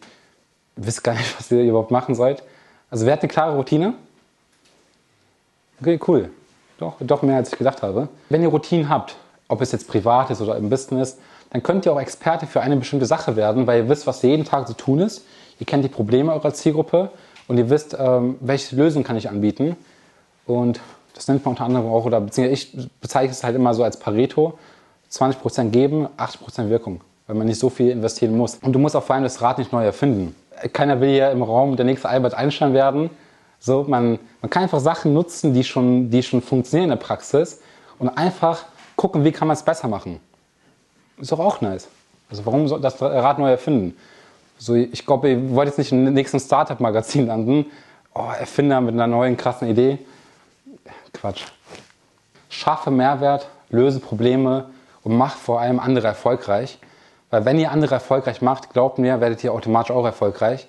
[0.76, 2.42] wisst gar nicht, was ihr überhaupt machen sollt?
[2.90, 3.94] Also wer hat eine klare Routine?
[5.81, 6.31] Okay, cool.
[6.79, 8.09] Doch, doch mehr als ich gedacht habe.
[8.29, 9.16] Wenn ihr Routinen habt,
[9.48, 11.18] ob es jetzt privat ist oder im Business,
[11.50, 14.44] dann könnt ihr auch Experte für eine bestimmte Sache werden, weil ihr wisst, was jeden
[14.44, 15.24] Tag zu tun ist.
[15.59, 17.11] Ihr kennt die Probleme eurer Zielgruppe
[17.48, 19.76] und ihr wisst, ähm, welche Lösung kann ich anbieten.
[20.46, 20.81] Und
[21.14, 23.98] das nennt man unter anderem auch, oder beziehungsweise ich bezeichne es halt immer so als
[23.98, 24.59] Pareto.
[25.11, 27.00] 20% geben, 80% Wirkung,
[27.31, 28.57] weil man nicht so viel investieren muss.
[28.57, 30.35] Und du musst auch vor allem das Rad nicht neu erfinden.
[30.73, 33.09] Keiner will ja im Raum der nächste Albert Einstein werden.
[33.61, 37.61] So, man, man kann einfach Sachen nutzen, die schon, die schon funktionieren in der Praxis
[38.01, 38.64] und einfach
[38.97, 40.19] gucken, wie kann man es besser machen.
[41.19, 41.87] Ist doch auch nice.
[42.29, 43.97] Also warum soll das Rad neu erfinden?
[44.59, 47.66] So, ich glaube, ihr wollt jetzt nicht im nächsten Startup-Magazin landen.
[48.12, 49.99] Oh, Erfinder mit einer neuen krassen Idee.
[51.12, 51.45] Quatsch.
[52.49, 54.71] Schaffe Mehrwert, löse Probleme
[55.05, 56.81] und mach vor allem andere erfolgreich.
[57.31, 60.66] Weil wenn ihr andere erfolgreich macht, glaubt mir, werdet ihr automatisch auch erfolgreich.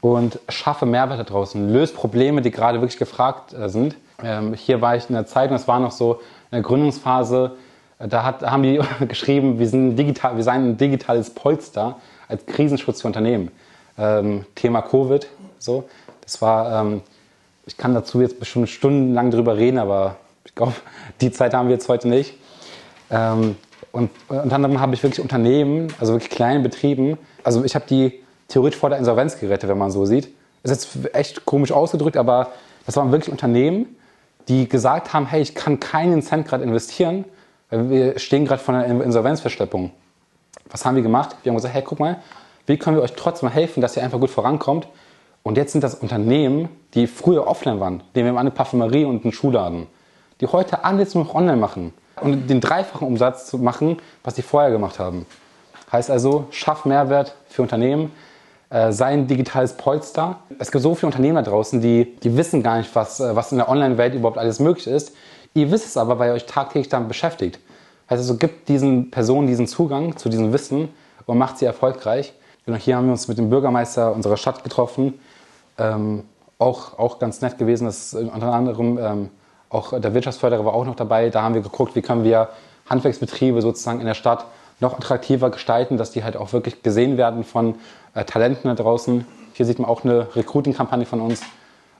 [0.00, 1.72] Und schaffe Mehrwert da draußen.
[1.72, 3.96] Löse Probleme, die gerade wirklich gefragt äh, sind.
[4.22, 6.14] Ähm, hier war ich in der Zeit und es war noch so
[6.50, 7.56] in der Gründungsphase.
[7.98, 11.96] Äh, da, hat, haben die geschrieben, wir, sind digital, wir seien ein digitales Polster
[12.28, 13.50] als Krisenschutz für Unternehmen.
[13.98, 15.26] Ähm, Thema Covid.
[15.58, 15.84] So.
[16.22, 17.02] Das war ähm,
[17.70, 20.74] ich kann dazu jetzt bestimmt stundenlang drüber reden, aber ich glaube,
[21.20, 22.34] die Zeit haben wir jetzt heute nicht.
[23.10, 23.56] Ähm,
[23.92, 28.20] und unter anderem habe ich wirklich Unternehmen, also wirklich kleine Betrieben, also ich habe die
[28.48, 30.28] theoretisch vor der Insolvenz gerettet, wenn man so sieht.
[30.62, 32.50] Ist jetzt echt komisch ausgedrückt, aber
[32.86, 33.96] das waren wirklich Unternehmen,
[34.48, 37.24] die gesagt haben, hey, ich kann keinen Cent gerade investieren,
[37.70, 39.92] weil wir stehen gerade vor einer Insolvenzverschleppung.
[40.70, 41.36] Was haben wir gemacht?
[41.42, 42.16] Wir haben gesagt, hey, guck mal,
[42.66, 44.88] wie können wir euch trotzdem helfen, dass ihr einfach gut vorankommt?
[45.42, 48.02] Und jetzt sind das Unternehmen, die früher offline waren.
[48.14, 49.86] Nehmen wir mal eine Parfümerie und einen Schuhladen.
[50.40, 51.94] Die heute alles nur noch online machen.
[52.20, 55.26] Und den dreifachen Umsatz zu machen, was sie vorher gemacht haben.
[55.90, 58.12] Heißt also, schaff Mehrwert für Unternehmen,
[58.70, 60.38] äh, sei ein digitales Polster.
[60.58, 63.52] Es gibt so viele Unternehmen da draußen, die, die wissen gar nicht, was, äh, was
[63.52, 65.14] in der Online-Welt überhaupt alles möglich ist.
[65.54, 67.58] Ihr wisst es aber, weil ihr euch tagtäglich damit beschäftigt.
[68.08, 70.88] Heißt also, gibt diesen Personen diesen Zugang zu diesem Wissen
[71.26, 72.32] und macht sie erfolgreich.
[72.66, 75.14] Genau, hier haben wir uns mit dem Bürgermeister unserer Stadt getroffen
[75.80, 76.24] ähm,
[76.58, 79.30] auch, auch ganz nett gewesen, dass unter anderem ähm,
[79.70, 81.30] auch der Wirtschaftsförderer war auch noch dabei.
[81.30, 82.48] Da haben wir geguckt, wie können wir
[82.88, 84.44] Handwerksbetriebe sozusagen in der Stadt
[84.80, 87.76] noch attraktiver gestalten, dass die halt auch wirklich gesehen werden von
[88.14, 89.26] äh, Talenten da draußen.
[89.52, 91.42] Hier sieht man auch eine Recruiting-Kampagne von uns.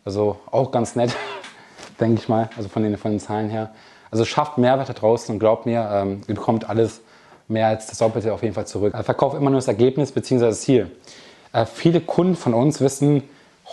[0.04, 1.14] Also auch ganz nett,
[2.00, 3.70] denke ich mal, also von den, von den Zahlen her.
[4.10, 7.00] Also schafft Mehrwert da draußen und glaubt mir, ähm, ihr bekommt alles
[7.46, 8.94] mehr als das Doppelte auf jeden Fall zurück.
[8.94, 10.46] Also verkauft immer nur das Ergebnis bzw.
[10.46, 10.90] das Ziel.
[11.52, 13.22] Äh, viele Kunden von uns wissen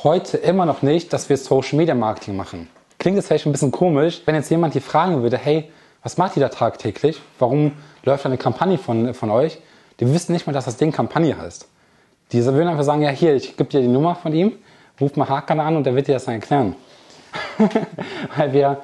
[0.04, 2.68] heute immer noch nicht, dass wir Social Media Marketing machen.
[3.00, 5.72] Klingt jetzt vielleicht ein bisschen komisch, wenn jetzt jemand hier fragen würde, hey,
[6.04, 7.22] was macht ihr da tagtäglich?
[7.40, 7.74] Warum
[8.04, 9.60] läuft da eine Kampagne von, von euch?
[10.00, 11.68] Die wissen nicht mal, dass das Ding Kampagne heißt.
[12.32, 14.54] Die würden einfach sagen, ja hier, ich gebe dir die Nummer von ihm,
[15.00, 16.76] ruf mal Hakan an und der wird dir das dann erklären.
[18.38, 18.82] weil wir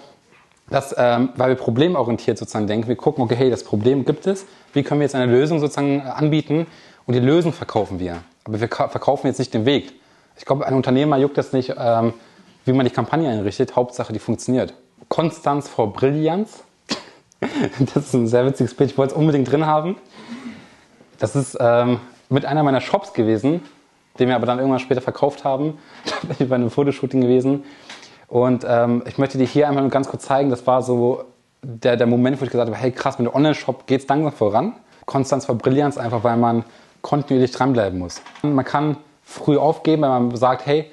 [0.69, 2.87] das, ähm, weil wir problemorientiert sozusagen denken.
[2.87, 4.45] Wir gucken, okay, hey, das Problem gibt es.
[4.71, 6.67] Wie können wir jetzt eine Lösung sozusagen anbieten?
[7.05, 8.23] Und die Lösung verkaufen wir.
[8.45, 9.93] Aber wir verkaufen jetzt nicht den Weg.
[10.37, 12.13] Ich glaube, ein Unternehmer juckt das nicht, ähm,
[12.65, 13.75] wie man die Kampagne einrichtet.
[13.75, 14.73] Hauptsache, die funktioniert.
[15.09, 16.63] Konstanz vor Brillanz.
[17.93, 18.91] das ist ein sehr witziges Bild.
[18.91, 19.97] Ich wollte es unbedingt drin haben.
[21.19, 21.99] Das ist ähm,
[22.29, 23.61] mit einer meiner Shops gewesen,
[24.19, 25.77] den wir aber dann irgendwann später verkauft haben.
[26.05, 27.63] da bin ich bei einem Fotoshooting gewesen.
[28.27, 31.25] Und ähm, ich möchte dir hier einmal ganz kurz zeigen, das war so
[31.61, 34.31] der, der Moment, wo ich gesagt habe, hey krass, mit dem Online-Shop geht es langsam
[34.31, 34.73] voran.
[35.05, 36.63] Konstanz vor Brillanz, einfach weil man
[37.01, 38.21] kontinuierlich dranbleiben muss.
[38.41, 40.89] Man kann früh aufgeben, wenn man sagt, hey,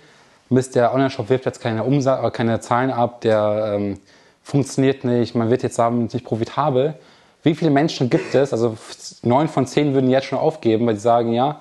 [0.51, 3.99] Mist, der Online-Shop wirft jetzt keine, Umsatz, äh, keine Zahlen ab, der ähm,
[4.43, 6.95] funktioniert nicht, man wird jetzt sagen, nicht profitabel.
[7.43, 8.77] Wie viele Menschen gibt es, also
[9.23, 11.61] neun von zehn würden jetzt schon aufgeben, weil sie sagen, ja,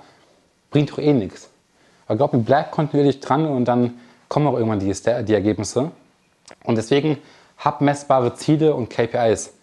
[0.72, 1.50] bringt doch eh nichts.
[2.08, 5.92] Aber glaub mir, bleib kontinuierlich dran und dann kommen auch irgendwann die, die Ergebnisse.
[6.64, 7.18] Und deswegen
[7.60, 9.54] hab messbare Ziele und KPIs.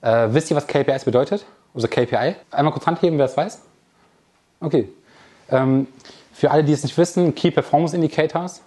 [0.00, 1.44] Äh, wisst ihr, was KPIs bedeutet?
[1.74, 2.34] Also KPI?
[2.50, 3.60] Einmal kurz Hand heben, wer es weiß.
[4.60, 4.88] Okay.
[5.50, 5.86] Ähm,
[6.32, 8.62] für alle, die es nicht wissen, Key Performance Indicators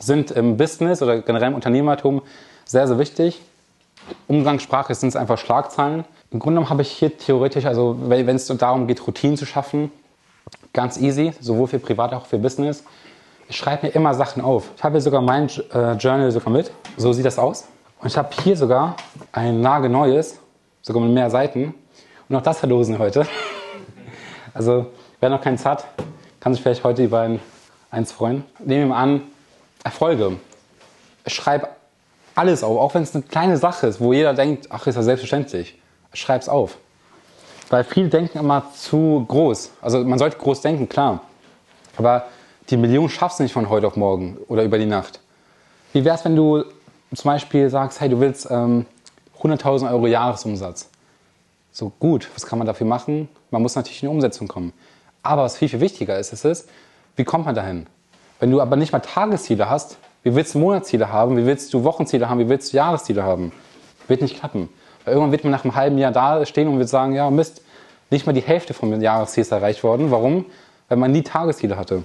[0.00, 2.22] sind im Business oder generell im Unternehmertum
[2.64, 3.40] sehr, sehr wichtig.
[4.26, 6.04] Umgangssprache sind es einfach Schlagzeilen.
[6.30, 9.90] Im Grunde genommen habe ich hier theoretisch, also wenn es darum geht, Routinen zu schaffen,
[10.72, 12.84] ganz easy, sowohl für Privat als auch für Business.
[13.48, 14.70] Ich schreibe mir immer Sachen auf.
[14.76, 16.70] Ich habe hier sogar mein äh, Journal sogar mit.
[16.98, 17.66] So sieht das aus.
[18.00, 18.96] Und ich habe hier sogar
[19.32, 20.38] ein nagelneues,
[20.82, 21.74] sogar mit mehr Seiten.
[22.28, 23.26] Und auch das verlosen wir heute.
[24.54, 24.86] Also,
[25.20, 25.84] wer noch keins hat,
[26.40, 27.38] kann sich vielleicht heute über ein,
[27.92, 28.44] eins freuen.
[28.58, 29.22] Nehmen wir mal an,
[29.88, 30.36] Erfolge.
[31.24, 31.68] Ich schreibe
[32.34, 35.02] alles auf, auch wenn es eine kleine Sache ist, wo jeder denkt, ach, ist ja
[35.02, 35.78] selbstverständlich.
[36.12, 36.76] Schreib es auf.
[37.70, 39.72] Weil viele denken immer zu groß.
[39.80, 41.22] Also man sollte groß denken, klar.
[41.96, 42.26] Aber
[42.68, 45.20] die Million schaffst du nicht von heute auf morgen oder über die Nacht.
[45.94, 46.64] Wie wäre es, wenn du
[47.14, 48.84] zum Beispiel sagst, hey, du willst ähm,
[49.40, 50.90] 100.000 Euro Jahresumsatz?
[51.72, 53.28] So gut, was kann man dafür machen?
[53.50, 54.74] Man muss natürlich in die Umsetzung kommen.
[55.22, 56.66] Aber was viel, viel wichtiger ist, ist es,
[57.16, 57.86] wie kommt man dahin?
[58.40, 61.36] Wenn du aber nicht mal Tagesziele hast, wie willst du Monatsziele haben?
[61.36, 62.38] Wie willst du Wochenziele haben?
[62.38, 63.52] Wie willst du Jahresziele haben?
[64.06, 64.68] Wird nicht klappen.
[65.04, 67.62] Weil irgendwann wird man nach einem halben Jahr da stehen und wird sagen, ja Mist,
[68.10, 70.10] nicht mal die Hälfte vom Jahresziel ist erreicht worden.
[70.10, 70.44] Warum?
[70.88, 72.04] Weil man nie Tagesziele hatte.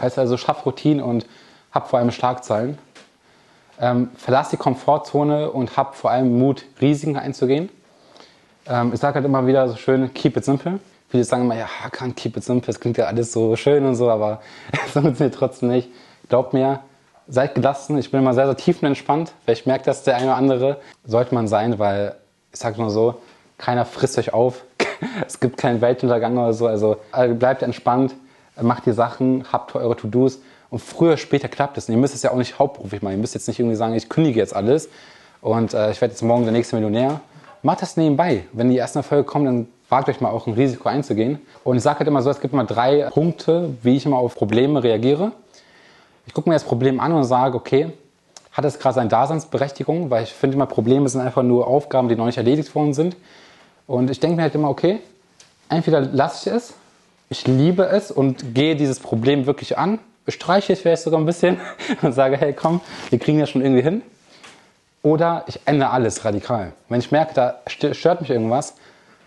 [0.00, 1.26] Heißt also, schaff Routinen und
[1.72, 2.78] hab vor allem Schlagzeilen.
[3.80, 7.70] Ähm, verlass die Komfortzone und hab vor allem Mut, Risiken einzugehen.
[8.66, 10.80] Ähm, ich sage halt immer wieder so schön, keep it simple.
[11.10, 13.96] Viele sagen immer, ja, kann keep it simple, das klingt ja alles so schön und
[13.96, 14.40] so, aber
[14.86, 15.88] es funktioniert trotzdem nicht.
[16.28, 16.80] Glaubt mir,
[17.26, 17.98] seid gelassen.
[17.98, 19.32] Ich bin immer sehr, sehr tiefenentspannt.
[19.44, 20.80] Vielleicht merkt das der eine oder andere.
[21.04, 22.14] Sollte man sein, weil,
[22.52, 23.16] ich sage nur so,
[23.58, 24.62] keiner frisst euch auf.
[25.26, 26.66] es gibt keinen Weltuntergang oder so.
[26.66, 26.96] Also
[27.38, 28.14] bleibt entspannt
[28.62, 30.40] macht die Sachen, habt eure To-Dos
[30.70, 31.88] und früher, später klappt es.
[31.88, 33.14] Und ihr müsst es ja auch nicht hauptberuflich machen.
[33.14, 34.88] Ihr müsst jetzt nicht irgendwie sagen, ich kündige jetzt alles
[35.40, 37.20] und äh, ich werde jetzt morgen der nächste Millionär.
[37.62, 38.44] Macht das nebenbei.
[38.52, 41.38] Wenn die ersten Erfolge kommen, dann wagt euch mal auch ein Risiko einzugehen.
[41.64, 44.34] Und ich sage halt immer so, es gibt immer drei Punkte, wie ich immer auf
[44.34, 45.32] Probleme reagiere.
[46.26, 47.92] Ich gucke mir das Problem an und sage, okay,
[48.52, 50.10] hat es gerade seine Daseinsberechtigung?
[50.10, 53.16] Weil ich finde immer, Probleme sind einfach nur Aufgaben, die noch nicht erledigt worden sind.
[53.86, 55.00] Und ich denke mir halt immer, okay,
[55.68, 56.74] entweder lasse ich es
[57.32, 61.60] ich liebe es und gehe dieses Problem wirklich an, bestreiche es vielleicht sogar ein bisschen
[62.02, 64.02] und sage, hey komm, wir kriegen das schon irgendwie hin.
[65.02, 66.72] Oder ich ändere alles radikal.
[66.88, 68.74] Wenn ich merke, da stört mich irgendwas,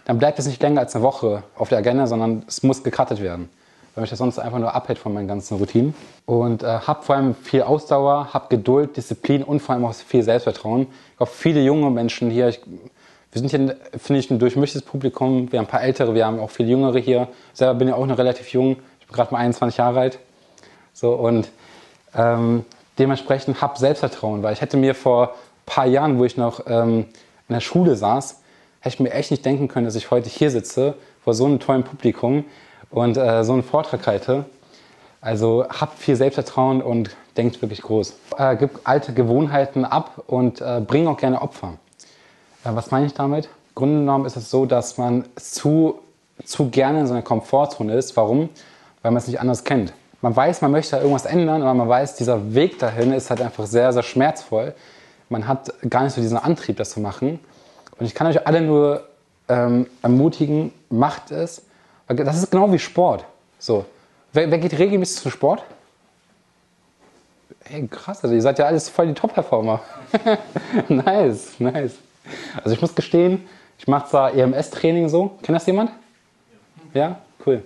[0.05, 3.21] dann bleibt es nicht länger als eine Woche auf der Agenda, sondern es muss gecuttet
[3.21, 3.49] werden.
[3.95, 5.93] Weil mich das sonst einfach nur abhält von meinen ganzen Routinen.
[6.25, 10.23] Und äh, habe vor allem viel Ausdauer, habe Geduld, Disziplin und vor allem auch viel
[10.23, 10.87] Selbstvertrauen.
[11.11, 12.61] Ich glaube, viele junge Menschen hier, ich
[13.33, 15.51] wir sind hier, finde ich, ein durchmischtes Publikum.
[15.51, 17.27] Wir haben ein paar Ältere, wir haben auch viele Jüngere hier.
[17.51, 18.77] Ich selber bin ja auch noch relativ jung.
[18.99, 20.19] Ich bin gerade mal 21 Jahre alt.
[20.93, 21.49] So, und
[22.15, 22.63] ähm,
[22.99, 25.33] dementsprechend habe Selbstvertrauen, weil ich hätte mir vor ein
[25.65, 27.05] paar Jahren, wo ich noch ähm,
[27.49, 28.42] in der Schule saß,
[28.83, 31.59] hätte ich mir echt nicht denken können, dass ich heute hier sitze, vor so einem
[31.59, 32.43] tollen Publikum
[32.91, 34.43] und äh, so einen Vortrag halte.
[35.21, 38.13] Also habt viel Selbstvertrauen und denkt wirklich groß.
[38.37, 41.75] Äh, gib alte Gewohnheiten ab und äh, bring auch gerne Opfer.
[42.65, 43.47] Ja, was meine ich damit?
[43.73, 45.99] Genommen ist es so, dass man zu,
[46.43, 48.17] zu gerne in seiner Komfortzone ist.
[48.17, 48.49] Warum?
[49.01, 49.93] Weil man es nicht anders kennt.
[50.21, 53.41] man weiß, man möchte da irgendwas ändern, aber man weiß, dieser Weg dahin ist halt
[53.41, 54.75] einfach sehr, sehr schmerzvoll.
[55.29, 57.39] Man hat gar nicht so diesen Antrieb, das zu machen.
[57.97, 59.07] Und ich kann euch alle nur
[59.49, 61.63] ähm, ermutigen, macht es.
[62.07, 63.25] Das ist genau wie Sport.
[63.59, 63.85] So.
[64.33, 65.63] Wer, wer geht regelmäßig zum Sport?
[67.69, 69.79] Ey, krass, also ihr seid ja alles voll die Top-Performer.
[70.89, 71.93] nice, nice.
[72.57, 75.37] Also ich muss gestehen, ich mache zwar EMS-Training so.
[75.41, 75.91] Kennt das jemand?
[76.93, 77.63] Ja, cool.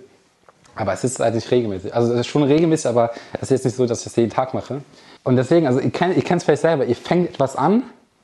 [0.74, 1.92] Aber es ist halt nicht regelmäßig.
[1.92, 4.30] Also es ist schon regelmäßig, aber es ist jetzt nicht so, dass ich das jeden
[4.30, 4.82] Tag mache.
[5.24, 7.82] Und deswegen, also ihr kennt es vielleicht selber, ihr fängt etwas an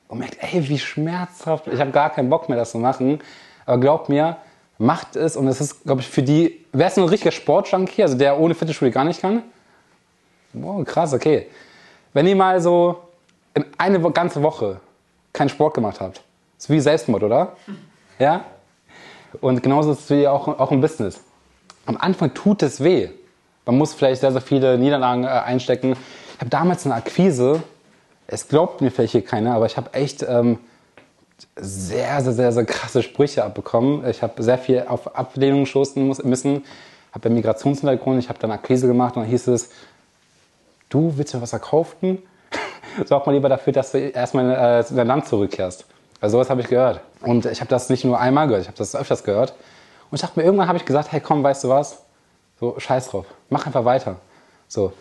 [0.08, 3.20] und merkt, ey, wie schmerzhaft, ich habe gar keinen Bock mehr, das zu machen.
[3.66, 4.36] Aber glaubt mir,
[4.78, 8.16] macht es und es ist, glaube ich, für die, wer ist ein richtiger Sportjunkie, also
[8.16, 9.42] der ohne Fitnessstudio gar nicht kann?
[10.52, 11.48] Wow, krass, okay.
[12.12, 12.98] Wenn ihr mal so
[13.54, 14.80] in eine ganze Woche
[15.32, 16.22] keinen Sport gemacht habt,
[16.58, 17.56] ist wie Selbstmord, oder?
[18.18, 18.44] Ja?
[19.40, 21.20] Und genauso ist es wie auch, auch im Business.
[21.86, 23.08] Am Anfang tut es weh.
[23.66, 25.96] Man muss vielleicht sehr, sehr viele Niederlagen äh, einstecken.
[26.34, 27.62] Ich habe damals eine Akquise,
[28.26, 30.58] es glaubt mir vielleicht hier keiner, aber ich habe echt ähm,
[31.56, 34.08] sehr, sehr, sehr, sehr krasse Sprüche abbekommen.
[34.08, 36.64] Ich habe sehr viel auf Ablehnung stoßen müssen.
[37.12, 39.70] Habe einen Migrationshintergrund, ich habe dann Akquise gemacht und dann hieß es,
[40.88, 42.22] du willst mir was verkaufen?
[43.04, 45.84] Sorg mal lieber dafür, dass du erstmal äh, in dein Land zurückkehrst.
[46.20, 47.00] Also sowas habe ich gehört.
[47.20, 49.54] Und ich habe das nicht nur einmal gehört, ich habe das öfters gehört.
[50.10, 52.02] Und ich dachte mir, irgendwann habe ich gesagt, hey komm, weißt du was?
[52.58, 54.16] So, scheiß drauf, mach einfach weiter.
[54.68, 54.92] So,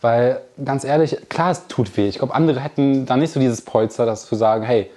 [0.00, 2.08] weil ganz ehrlich, klar, es tut weh.
[2.08, 4.90] Ich glaube, andere hätten da nicht so dieses Polster, das zu sagen, hey,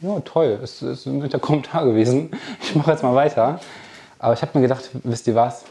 [0.00, 2.30] ja toll, es ist ein guter Kommentar gewesen,
[2.62, 3.60] ich mache jetzt mal weiter.
[4.18, 5.64] Aber ich habe mir gedacht, wisst ihr was?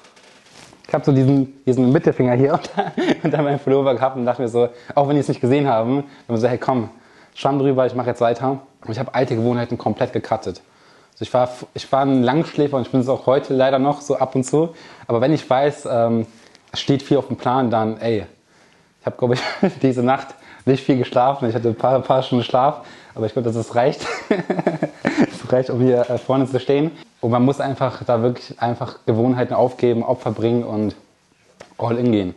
[0.88, 2.92] Ich habe so diesen, diesen Mittelfinger hier unter,
[3.24, 6.04] unter meinem Pullover gehabt und dachte mir so, auch wenn die es nicht gesehen haben,
[6.28, 6.90] dann so, hey komm,
[7.36, 8.60] Schwamm drüber, ich mache jetzt weiter.
[8.84, 10.62] Und ich habe alte Gewohnheiten komplett gecuttet.
[11.14, 14.02] Also ich, war, ich war ein Langschläfer und ich bin es auch heute leider noch
[14.02, 14.74] so ab und zu.
[15.08, 16.26] Aber wenn ich weiß, ähm,
[16.74, 18.26] steht viel auf dem Plan, dann, ey,
[19.00, 19.42] ich habe, glaube ich,
[19.82, 20.28] diese Nacht
[20.66, 21.50] nicht viel geschlafen.
[21.50, 24.06] Ich hatte ein paar, paar Stunden Schlaf, aber ich glaube, das reicht.
[24.30, 26.92] das reicht, um hier äh, vorne zu stehen.
[27.22, 30.96] Und man muss einfach da wirklich einfach Gewohnheiten aufgeben, Opfer bringen und
[31.78, 32.36] all in gehen.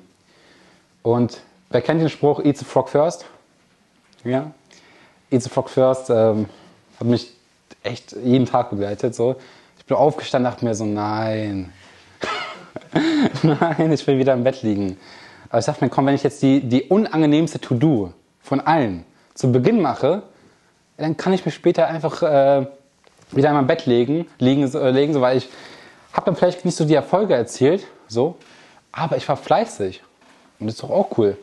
[1.02, 3.26] Und wer kennt den Spruch, eat the frog first?
[4.24, 4.50] Ja?
[5.30, 6.46] Eat the frog first ähm,
[6.98, 7.32] hat mich
[7.82, 9.14] echt jeden Tag begleitet.
[9.14, 9.36] So.
[9.78, 11.72] Ich bin aufgestanden und dachte mir so, nein,
[13.42, 14.96] nein, ich will wieder im Bett liegen.
[15.48, 19.52] Aber ich dachte mir, komm, wenn ich jetzt die, die unangenehmste To-Do von allen zu
[19.52, 20.22] Beginn mache,
[20.96, 22.66] dann kann ich mich später einfach äh,
[23.32, 25.48] wieder in mein Bett legen, liegen, äh, legen so, weil ich
[26.12, 28.36] habe dann vielleicht nicht so die Erfolge erzielt, so,
[28.92, 30.02] aber ich war fleißig.
[30.58, 31.36] Und das ist doch auch cool.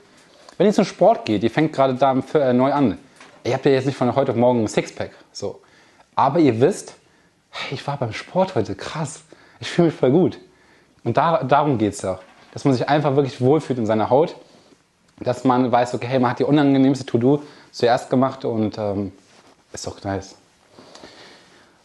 [0.58, 2.98] Wenn ihr zum Sport geht, ihr fängt gerade da äh, neu an,
[3.44, 5.62] ihr habt ja jetzt nicht von heute auf morgen ein Sixpack, so.
[6.16, 6.96] Aber ihr wisst,
[7.50, 9.24] hey, ich war beim Sport heute, krass,
[9.60, 10.40] ich fühle mich voll gut.
[11.04, 12.20] Und da, darum geht es ja.
[12.54, 14.36] Dass man sich einfach wirklich wohlfühlt in seiner Haut.
[15.20, 19.12] Dass man weiß, okay, hey, man hat die unangenehmste To-Do zuerst gemacht und ähm,
[19.74, 20.36] ist doch nice.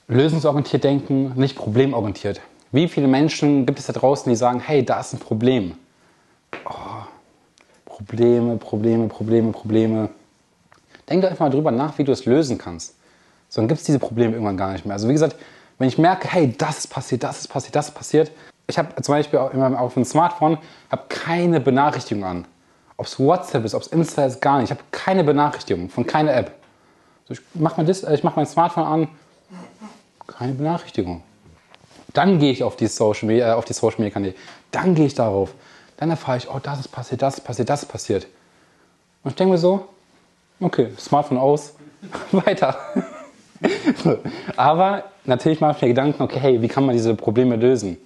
[0.08, 2.40] Lösungsorientiert denken, nicht problemorientiert.
[2.72, 5.76] Wie viele Menschen gibt es da draußen, die sagen, hey, da ist ein Problem?
[6.66, 7.04] Oh,
[7.84, 10.10] Probleme, Probleme, Probleme, Probleme.
[11.08, 12.96] Denk doch einfach mal drüber nach, wie du es lösen kannst.
[13.48, 14.94] So, dann gibt es diese Probleme irgendwann gar nicht mehr.
[14.94, 15.36] Also wie gesagt,
[15.78, 18.30] wenn ich merke, hey, das ist passiert, das ist passiert, das ist passiert,
[18.66, 20.58] ich habe zum Beispiel auf dem Smartphone
[20.90, 22.46] habe keine Benachrichtigung an.
[22.96, 24.70] Ob es WhatsApp ist, ob es Insta ist, gar nicht.
[24.70, 26.52] Ich habe keine Benachrichtigung von keiner App.
[27.26, 29.08] So, ich mache mein, äh, mach mein Smartphone an,
[30.26, 31.22] keine Benachrichtigung.
[32.12, 34.34] Dann gehe ich auf die Social Media, äh, auf die Social Media Kanäle.
[34.70, 35.52] Dann gehe ich darauf.
[35.96, 38.26] Dann erfahre ich, oh, das ist passiert, das ist passiert, das ist passiert.
[39.22, 39.88] Und ich denke mir so,
[40.60, 41.74] okay, Smartphone aus,
[42.32, 42.76] weiter.
[44.56, 47.98] Aber natürlich mache ich mir Gedanken, okay, hey, wie kann man diese Probleme lösen?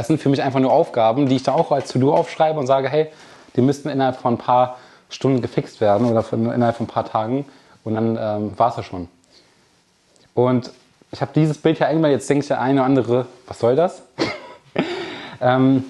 [0.00, 2.66] Es sind für mich einfach nur Aufgaben, die ich da auch als To-Do aufschreibe und
[2.66, 3.08] sage, hey,
[3.56, 4.78] die müssten innerhalb von ein paar
[5.10, 7.44] Stunden gefixt werden oder innerhalb von ein paar Tagen
[7.84, 9.08] und dann ähm, war es ja schon.
[10.34, 10.70] Und
[11.10, 14.02] ich habe dieses Bild hier einmal, jetzt denkt der eine oder andere, was soll das?
[15.40, 15.84] ähm,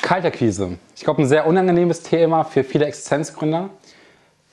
[0.00, 0.78] Kaltakquise.
[0.96, 3.68] Ich glaube, ein sehr unangenehmes Thema für viele Existenzgründer.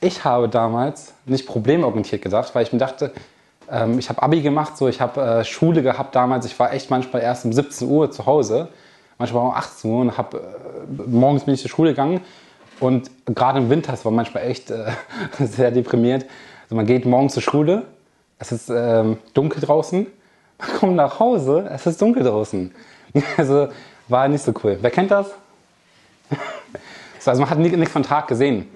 [0.01, 3.13] Ich habe damals nicht problemorientiert gedacht, weil ich mir dachte,
[3.71, 6.45] ähm, ich habe Abi gemacht, so ich habe äh, Schule gehabt damals.
[6.45, 8.69] Ich war echt manchmal erst um 17 Uhr zu Hause,
[9.17, 12.21] manchmal um 18 Uhr und habe äh, morgens bin ich zur Schule gegangen
[12.79, 14.91] und gerade im Winter, es war manchmal echt äh,
[15.39, 16.25] sehr deprimiert.
[16.63, 17.83] Also man geht morgens zur Schule,
[18.39, 20.07] es ist ähm, dunkel draußen,
[20.59, 22.73] man kommt nach Hause, es ist dunkel draußen.
[23.37, 23.69] Also
[24.09, 24.77] war nicht so cool.
[24.81, 25.27] Wer kennt das?
[27.19, 28.67] so, also man hat nichts von Tag gesehen.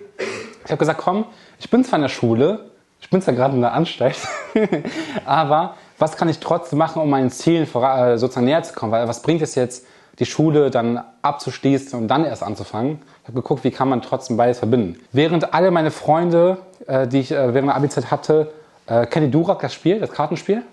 [0.63, 1.25] Ich habe gesagt, komm,
[1.59, 2.69] ich bin zwar in der Schule,
[3.01, 4.17] ich bin zwar gerade in der Anstalt,
[5.25, 8.91] aber was kann ich trotzdem machen, um meinen Zielen äh, sozusagen näher zu kommen?
[8.91, 9.85] Weil was bringt es jetzt,
[10.19, 12.99] die Schule dann abzuschließen und dann erst anzufangen.
[13.21, 14.99] Ich habe geguckt, wie kann man trotzdem beides verbinden.
[15.13, 18.51] Während alle meine Freunde, äh, die ich äh, während der Abi-Zeit hatte,
[18.87, 20.63] kennt ihr Durak, das Spiel, das Kartenspiel?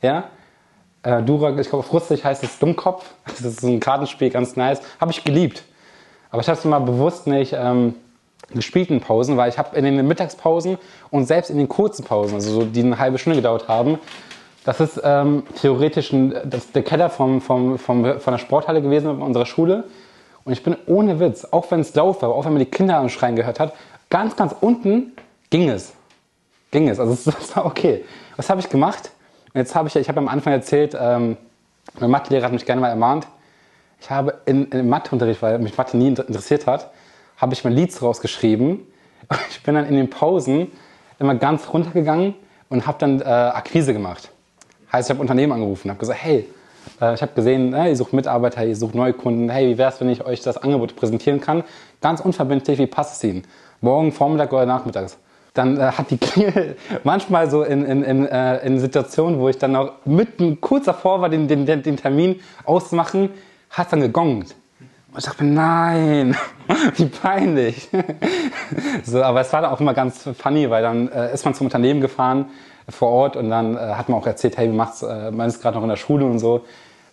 [0.00, 0.28] Ja?
[1.02, 3.04] Durak, ich glaube auf Russisch heißt es Dummkopf.
[3.26, 4.80] Das ist ein Kartenspiel, ganz nice.
[5.00, 5.64] Habe ich geliebt.
[6.30, 7.96] Aber ich habe es mal bewusst nicht ähm,
[8.54, 10.78] gespielt in Pausen, weil ich habe in den Mittagspausen
[11.10, 13.98] und selbst in den kurzen Pausen, also so, die eine halbe Stunde gedauert haben,
[14.64, 19.22] das ist ähm, theoretisch ein, das der Keller vom, vom, vom, von der Sporthalle gewesen
[19.22, 19.84] unserer Schule.
[20.44, 22.98] Und ich bin ohne Witz, auch wenn es laut war, auch wenn man die Kinder
[22.98, 23.74] anschreien gehört hat,
[24.10, 25.12] ganz, ganz unten
[25.50, 25.92] ging es.
[26.72, 26.98] Ging es.
[26.98, 27.26] Also es
[27.56, 28.04] war okay.
[28.36, 29.10] Was habe ich gemacht?
[29.54, 31.36] Und jetzt habe ich, ich habe am Anfang erzählt, ähm,
[32.00, 33.26] mein Mathelehrer hat mich gerne mal ermahnt.
[34.00, 36.90] Ich habe in, in Matheunterricht, weil mich Mathe nie interessiert hat,
[37.36, 38.80] habe ich mein Lied rausgeschrieben.
[39.50, 40.70] Ich bin dann in den Pausen
[41.18, 42.34] immer ganz runtergegangen
[42.68, 44.30] und habe dann äh, Akquise gemacht.
[44.92, 46.46] Heißt, ich habe Unternehmen angerufen, habe gesagt, hey,
[47.00, 49.48] äh, ich habe gesehen, ihr sucht Mitarbeiter, ihr sucht neue Kunden.
[49.48, 51.64] Hey, wie wäre es, wenn ich euch das Angebot präsentieren kann?
[52.00, 53.42] Ganz unverbindlich, wie passt es Ihnen?
[53.80, 55.18] Morgen, Vormittag oder Nachmittags?
[55.54, 59.58] Dann äh, hat die Klingel manchmal so in, in, in, äh, in Situationen, wo ich
[59.58, 63.30] dann noch mitten kurz davor war, den, den, den Termin auszumachen,
[63.70, 64.54] hat dann gegongt.
[65.16, 66.36] Und ich dachte mir, nein,
[66.96, 67.88] wie peinlich.
[69.02, 71.68] so, aber es war dann auch immer ganz funny, weil dann äh, ist man zum
[71.68, 72.50] Unternehmen gefahren
[72.86, 75.62] vor Ort und dann äh, hat man auch erzählt, hey, wie macht's, äh, man ist
[75.62, 76.66] gerade noch in der Schule und so.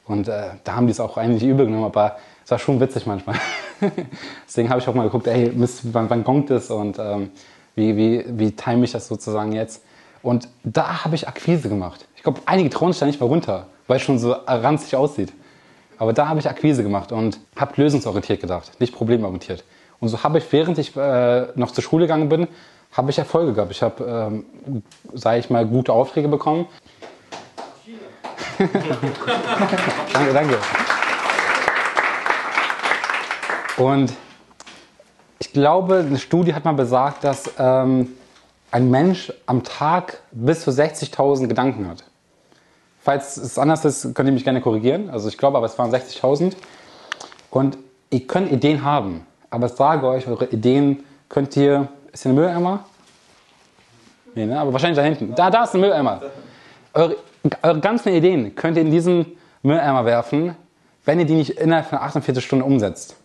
[0.05, 3.05] Und äh, da haben die es auch eigentlich übel genommen, aber es war schon witzig
[3.05, 3.37] manchmal.
[4.47, 7.31] Deswegen habe ich auch mal geguckt, ey, Mist, wann, wann gongt es und ähm,
[7.75, 9.81] wie, wie, wie time ich das sozusagen jetzt?
[10.21, 12.05] Und da habe ich Akquise gemacht.
[12.17, 15.31] Ich glaube, einige trauen sich da nicht mal runter, weil es schon so ranzig aussieht.
[15.97, 19.63] Aber da habe ich Akquise gemacht und habe lösungsorientiert gedacht, nicht problemorientiert.
[19.99, 22.47] Und so habe ich, während ich äh, noch zur Schule gegangen bin,
[22.91, 23.71] habe ich Erfolge gehabt.
[23.71, 24.83] Ich habe, ähm,
[25.13, 26.67] sage ich mal, gute Aufträge bekommen.
[30.13, 30.57] danke, danke.
[33.77, 34.13] Und
[35.39, 38.09] ich glaube, eine Studie hat mal besagt, dass ähm,
[38.71, 42.03] ein Mensch am Tag bis zu 60.000 Gedanken hat.
[43.03, 45.09] Falls es anders ist, könnt ihr mich gerne korrigieren.
[45.09, 46.53] Also ich glaube, aber es waren 60.000.
[47.51, 47.77] Und
[48.09, 49.25] ihr könnt Ideen haben.
[49.49, 52.85] Aber ich sage euch, eure Ideen könnt ihr ist hier ein Mülleimer?
[54.35, 54.59] Nee, ne?
[54.59, 55.33] Aber wahrscheinlich da hinten.
[55.35, 56.21] Da, da ist ein Mülleimer.
[56.93, 57.17] Eure,
[57.63, 59.25] eure ganzen Ideen könnt ihr in diesen
[59.63, 60.55] Mülleimer werfen,
[61.05, 63.15] wenn ihr die nicht innerhalb von 48 Stunden umsetzt.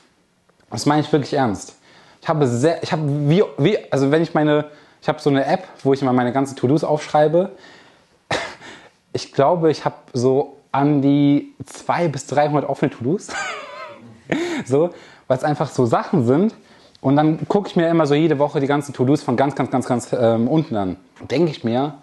[0.71, 1.77] Das meine ich wirklich ernst.
[2.23, 4.67] Ich habe sehr, ich habe wie, wie, also wenn ich meine,
[5.03, 7.53] ich habe so eine App, wo ich immer meine ganzen To-Dos aufschreibe.
[9.19, 13.27] Ich glaube, ich habe so an die 200 bis 300 offene To-Dos.
[14.65, 14.91] so,
[15.27, 16.55] weil es einfach so Sachen sind,
[17.01, 19.73] und dann gucke ich mir immer so jede Woche die ganzen To-Dos von ganz, ganz,
[19.73, 20.97] ganz, ganz ähm, unten an.
[21.29, 21.99] Denke ich mir,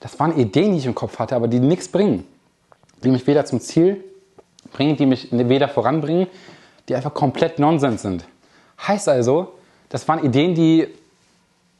[0.00, 2.26] das waren Ideen, die ich im Kopf hatte, aber die nichts bringen.
[3.02, 4.04] Die mich weder zum Ziel
[4.74, 6.26] bringen, die mich weder voranbringen,
[6.86, 8.26] die einfach komplett Nonsens sind.
[8.86, 9.54] Heißt also,
[9.88, 10.88] das waren Ideen, die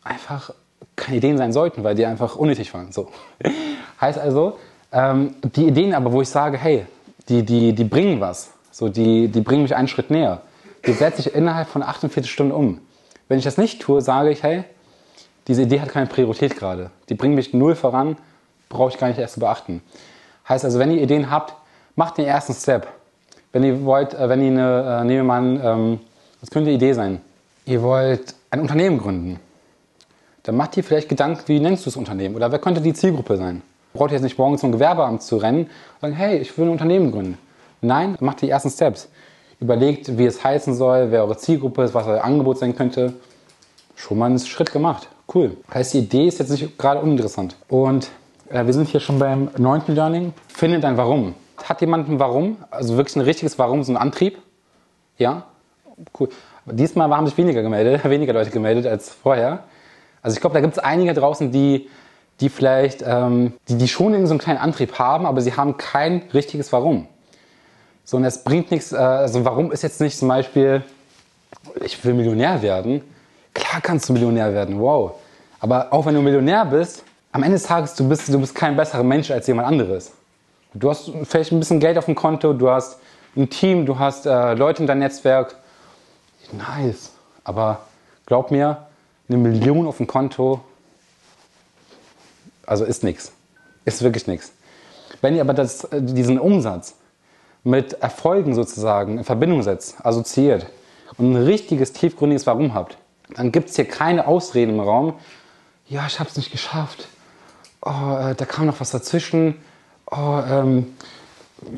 [0.02, 0.54] einfach
[0.96, 2.92] keine Ideen sein sollten, weil die einfach unnötig waren.
[2.92, 3.08] So.
[4.00, 4.58] heißt also,
[4.92, 6.86] ähm, die Ideen aber, wo ich sage, hey,
[7.28, 10.42] die, die, die bringen was, so, die, die bringen mich einen Schritt näher
[10.86, 12.80] die setze ich innerhalb von 48 Stunden um.
[13.28, 14.64] Wenn ich das nicht tue, sage ich, hey,
[15.48, 16.90] diese Idee hat keine Priorität gerade.
[17.08, 18.16] Die bringt mich null voran,
[18.68, 19.82] brauche ich gar nicht erst zu beachten.
[20.48, 21.54] Heißt also, wenn ihr Ideen habt,
[21.94, 22.88] macht den ersten Step.
[23.52, 26.00] Wenn ihr wollt, äh, wenn ihr eine, äh, nehmen wir mal ähm,
[26.40, 27.20] was könnte eine Idee sein?
[27.64, 29.38] Ihr wollt ein Unternehmen gründen.
[30.44, 32.34] Dann macht ihr vielleicht Gedanken, wie nennst du das Unternehmen?
[32.34, 33.62] Oder wer könnte die Zielgruppe sein?
[33.92, 36.70] Braucht ihr jetzt nicht morgen zum Gewerbeamt zu rennen und sagen, hey, ich will ein
[36.70, 37.38] Unternehmen gründen.
[37.80, 39.08] Nein, macht die ersten Steps
[39.62, 43.14] überlegt, wie es heißen soll, wer eure Zielgruppe ist, was euer Angebot sein könnte.
[43.94, 45.08] Schon mal einen Schritt gemacht.
[45.32, 45.56] Cool.
[45.72, 47.56] Heißt, die Idee ist jetzt nicht gerade uninteressant.
[47.68, 48.10] Und
[48.50, 50.34] äh, wir sind hier schon beim neunten Learning.
[50.48, 51.34] Findet ein Warum.
[51.62, 52.56] Hat jemand ein Warum?
[52.70, 54.38] Also wirklich ein richtiges Warum, so ein Antrieb?
[55.16, 55.44] Ja?
[56.18, 56.28] Cool.
[56.66, 59.62] Diesmal haben sich weniger gemeldet, weniger Leute gemeldet als vorher.
[60.22, 61.88] Also ich glaube, da gibt es einige draußen, die,
[62.40, 66.22] die vielleicht, ähm, die, die schon so einen kleinen Antrieb haben, aber sie haben kein
[66.32, 67.08] richtiges Warum.
[68.04, 70.82] So, und es bringt nichts, äh, also warum ist jetzt nicht zum Beispiel,
[71.84, 73.02] ich will Millionär werden?
[73.54, 75.12] Klar kannst du Millionär werden, wow.
[75.60, 78.76] Aber auch wenn du Millionär bist, am Ende des Tages, du bist, du bist kein
[78.76, 80.12] besserer Mensch als jemand anderes.
[80.74, 82.98] Du hast vielleicht ein bisschen Geld auf dem Konto, du hast
[83.36, 85.56] ein Team, du hast äh, Leute in deinem Netzwerk.
[86.52, 87.12] Nice.
[87.44, 87.80] Aber
[88.26, 88.86] glaub mir,
[89.32, 90.60] eine Million auf dem Konto,
[92.66, 93.32] also ist nichts.
[93.84, 94.52] Ist wirklich nichts.
[95.20, 96.94] Wenn ihr aber das, äh, diesen Umsatz
[97.64, 100.66] mit Erfolgen sozusagen in Verbindung setzt, assoziiert
[101.16, 102.96] und ein richtiges, tiefgründiges Warum habt,
[103.34, 105.14] dann gibt es hier keine Ausreden im Raum.
[105.88, 107.08] Ja, ich habe es nicht geschafft.
[107.80, 109.56] Oh, äh, da kam noch was dazwischen.
[110.10, 110.96] Oh, ähm,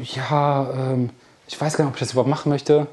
[0.02, 1.10] ja, ähm,
[1.46, 2.86] ich weiß gar nicht, ob ich das überhaupt machen möchte.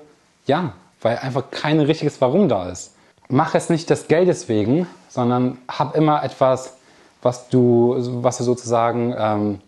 [0.46, 2.94] Ja, weil einfach kein richtiges Warum da ist.
[3.34, 6.76] Mach es nicht des Geldes wegen, sondern hab immer etwas,
[7.22, 9.62] was du, was du sozusagen ähm,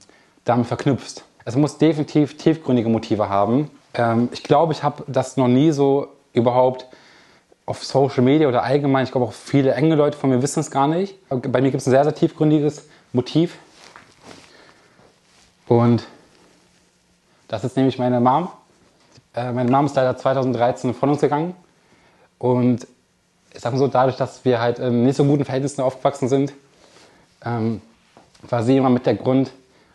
[0.43, 1.23] damit verknüpfst.
[1.45, 3.71] Es muss definitiv tiefgründige Motive haben.
[3.93, 6.87] Ähm, ich glaube, ich habe das noch nie so überhaupt
[7.65, 10.69] auf Social Media oder allgemein, ich glaube auch viele enge Leute von mir wissen es
[10.69, 11.15] gar nicht.
[11.29, 13.57] Bei mir gibt es ein sehr, sehr tiefgründiges Motiv.
[15.69, 16.05] Und
[17.47, 18.49] das ist nämlich meine Mom.
[19.33, 21.55] Äh, meine Mom ist leider 2013 von uns gegangen.
[22.39, 22.87] Und
[23.53, 26.53] ich sage mal so, dadurch, dass wir halt in nicht so guten Verhältnissen aufgewachsen sind,
[27.45, 27.81] ähm,
[28.49, 29.51] war sie immer mit der Grund,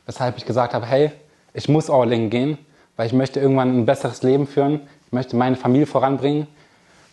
[0.07, 1.11] weshalb ich gesagt habe, hey,
[1.55, 2.59] ich muss all in gehen,
[2.97, 4.81] weil ich möchte irgendwann ein besseres Leben führen.
[5.07, 6.47] Ich möchte meine Familie voranbringen.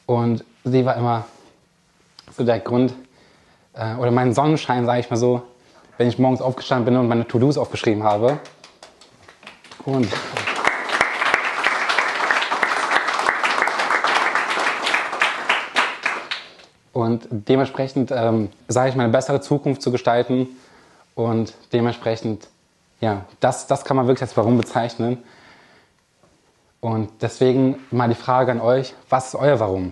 [0.05, 1.25] Und sie war immer
[2.35, 2.93] so der Grund,
[3.73, 5.41] äh, oder mein Sonnenschein, sage ich mal so,
[5.97, 8.39] wenn ich morgens aufgestanden bin und meine To-Dos aufgeschrieben habe.
[9.85, 10.07] Und
[16.95, 20.47] Und dementsprechend ähm, sage ich mal, eine bessere Zukunft zu gestalten.
[21.13, 22.47] Und dementsprechend,
[23.01, 25.17] ja, das, das kann man wirklich als Warum bezeichnen.
[26.79, 29.91] Und deswegen mal die Frage an euch, was ist euer Warum?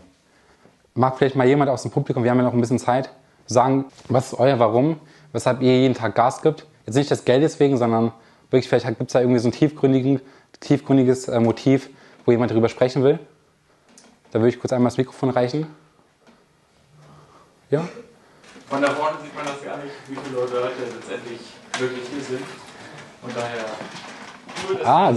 [0.94, 3.10] Mag vielleicht mal jemand aus dem Publikum, wir haben ja noch ein bisschen Zeit,
[3.48, 4.98] sagen, was ist euer Warum,
[5.34, 6.66] weshalb ihr jeden Tag Gas gibt?
[6.86, 8.14] Jetzt nicht das Geld deswegen, sondern
[8.50, 10.22] wirklich, vielleicht gibt es da irgendwie so ein tiefgründigen,
[10.62, 11.90] tiefgründiges äh, Motiv,
[12.24, 13.20] wo jemand darüber sprechen will.
[14.32, 15.68] Da würde ich kurz einmal das Mikrofon reichen.
[17.74, 17.88] Ja?
[18.70, 21.40] Von da vorne sieht man das gar nicht, wie viele Leute heute letztendlich
[21.80, 22.46] wirklich hier sind.
[23.24, 23.66] Und daher
[24.70, 25.14] cool, dass Ah,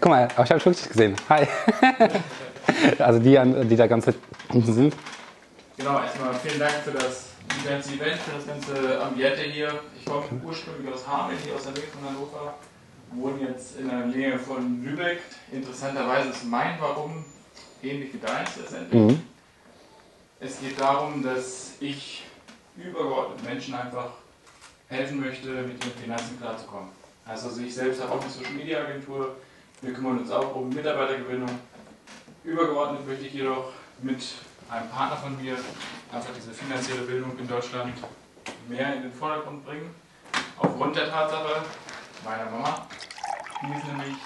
[0.00, 1.14] guck mal, ich habe schon gesehen.
[1.28, 1.46] Hi.
[2.98, 3.38] also die,
[3.68, 4.06] die da ganz
[4.48, 4.96] unten sind.
[5.76, 7.26] Genau, erstmal vielen Dank für das
[7.64, 9.72] ganze Event, für das ganze Ambiente hier.
[9.96, 12.54] Ich komme ursprünglich aus Hameln, hier aus der Nähe von Hannover.
[13.12, 15.20] Wohne jetzt in der Nähe von Lübeck.
[15.52, 17.24] Interessanterweise ist mein Warum
[17.80, 19.00] ähnlich wie deins letztendlich.
[19.00, 19.31] Mhm.
[20.44, 22.24] Es geht darum, dass ich
[22.76, 24.10] übergeordnet Menschen einfach
[24.88, 26.88] helfen möchte, mit ihren Finanzen klarzukommen.
[27.24, 29.36] Also ich selbst habe auch eine Social Media Agentur,
[29.82, 31.48] wir kümmern uns auch um Mitarbeitergewinnung.
[32.42, 33.70] Übergeordnet möchte ich jedoch
[34.00, 34.20] mit
[34.68, 35.56] einem Partner von mir
[36.12, 37.94] einfach diese finanzielle Bildung in Deutschland
[38.68, 39.94] mehr in den Vordergrund bringen.
[40.58, 41.62] Aufgrund der Tatsache
[42.24, 42.88] meiner Mama,
[43.62, 44.16] die ist nämlich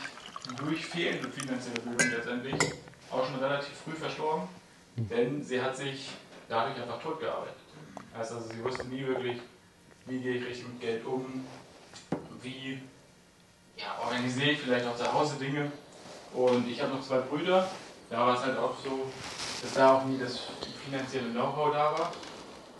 [0.56, 2.72] durch fehlende finanzielle Bildung letztendlich
[3.10, 4.48] auch schon relativ früh verstorben.
[4.96, 6.10] Denn sie hat sich
[6.48, 7.54] dadurch einfach tot gearbeitet.
[8.18, 9.38] Also sie wusste nie wirklich,
[10.06, 11.44] wie gehe ich richtig mit Geld um,
[12.42, 12.80] wie
[13.76, 15.70] ja, organisiere ich vielleicht auch zu Hause Dinge.
[16.32, 17.68] Und ich habe noch zwei Brüder,
[18.08, 19.06] da war es halt auch so,
[19.62, 20.40] dass da auch nie das
[20.84, 22.12] finanzielle Know-how da war.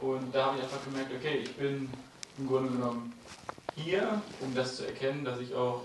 [0.00, 1.90] Und da habe ich einfach gemerkt, okay, ich bin
[2.38, 3.12] im Grunde genommen
[3.74, 5.82] hier, um das zu erkennen, dass ich auch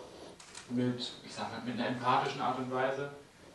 [0.70, 3.10] mit, ich sag mal, mit einer empathischen Art und Weise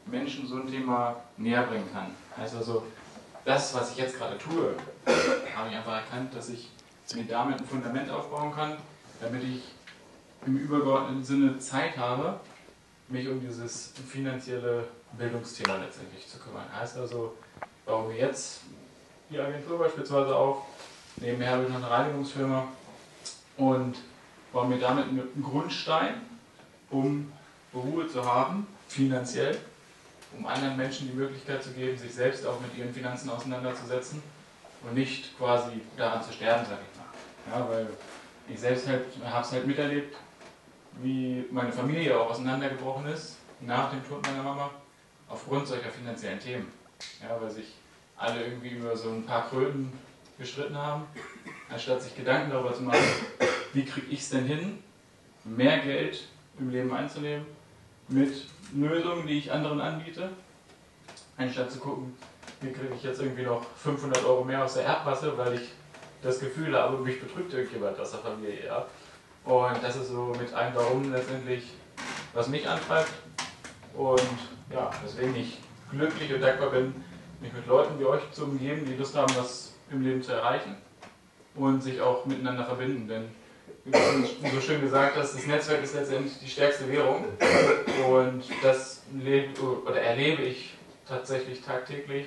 [0.06, 2.08] Menschen so ein Thema näher bringen kann.
[2.36, 2.84] Heißt also,
[3.44, 4.74] das, was ich jetzt gerade tue,
[5.54, 6.70] habe ich einfach erkannt, dass ich
[7.14, 8.76] mir damit ein Fundament aufbauen kann,
[9.20, 9.62] damit ich
[10.46, 12.40] im übergeordneten Sinne Zeit habe,
[13.08, 16.64] mich um dieses finanzielle Bildungsthema letztendlich zu kümmern.
[16.78, 17.34] Heißt also,
[17.84, 18.62] bauen wir jetzt
[19.30, 20.62] die Agentur beispielsweise auf,
[21.16, 22.66] nebenher habe ich noch eine Reinigungsfirma
[23.56, 23.96] und
[24.52, 26.14] bauen wir damit einen Grundstein,
[26.90, 27.32] um
[27.74, 29.56] Ruhe zu haben, finanziell,
[30.36, 34.22] um anderen Menschen die Möglichkeit zu geben, sich selbst auch mit ihren Finanzen auseinanderzusetzen
[34.82, 37.58] und nicht quasi daran zu sterben, sage ich mal.
[37.58, 37.88] Ja, weil
[38.48, 40.16] ich selbst halt, habe es halt miterlebt,
[41.02, 44.70] wie meine Familie auch auseinandergebrochen ist nach dem Tod meiner Mama
[45.28, 46.72] aufgrund solcher finanziellen Themen.
[47.22, 47.74] Ja, weil sich
[48.16, 49.92] alle irgendwie über so ein paar Kröten
[50.38, 51.06] gestritten haben,
[51.70, 53.04] anstatt sich Gedanken darüber zu machen,
[53.72, 54.82] wie kriege ich es denn hin,
[55.44, 56.24] mehr Geld
[56.58, 57.46] im Leben einzunehmen
[58.08, 60.30] mit Lösungen, die ich anderen anbiete,
[61.36, 62.14] anstatt zu gucken,
[62.60, 65.72] wie kriege ich jetzt irgendwie noch 500 Euro mehr aus der Erbmasse, weil ich
[66.22, 68.66] das Gefühl habe, mich betrügt irgendjemand aus der Familie.
[68.66, 68.86] Ja?
[69.44, 71.64] Und das ist so mit einem Warum letztendlich,
[72.32, 73.12] was mich antreibt.
[73.94, 74.20] Und
[74.70, 75.58] ja, deswegen ich
[75.90, 76.94] glücklich und dankbar bin,
[77.40, 80.76] mich mit Leuten wie euch zu umgeben, die Lust haben, was im Leben zu erreichen
[81.54, 83.06] und sich auch miteinander verbinden.
[83.08, 83.28] Denn
[83.86, 87.24] wie du so schön gesagt hast, das Netzwerk ist letztendlich die stärkste Währung.
[88.10, 89.02] Und das
[89.94, 90.74] erlebe ich
[91.08, 92.26] tatsächlich tagtäglich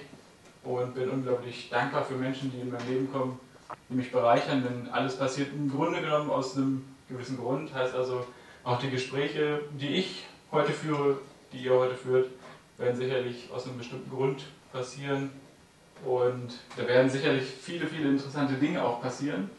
[0.63, 3.39] und bin unglaublich dankbar für Menschen, die in mein Leben kommen,
[3.89, 7.73] die mich bereichern, denn alles passiert im Grunde genommen aus einem gewissen Grund.
[7.73, 8.25] Heißt also,
[8.63, 11.17] auch die Gespräche, die ich heute führe,
[11.51, 12.29] die ihr heute führt,
[12.77, 15.31] werden sicherlich aus einem bestimmten Grund passieren.
[16.05, 19.49] Und da werden sicherlich viele, viele interessante Dinge auch passieren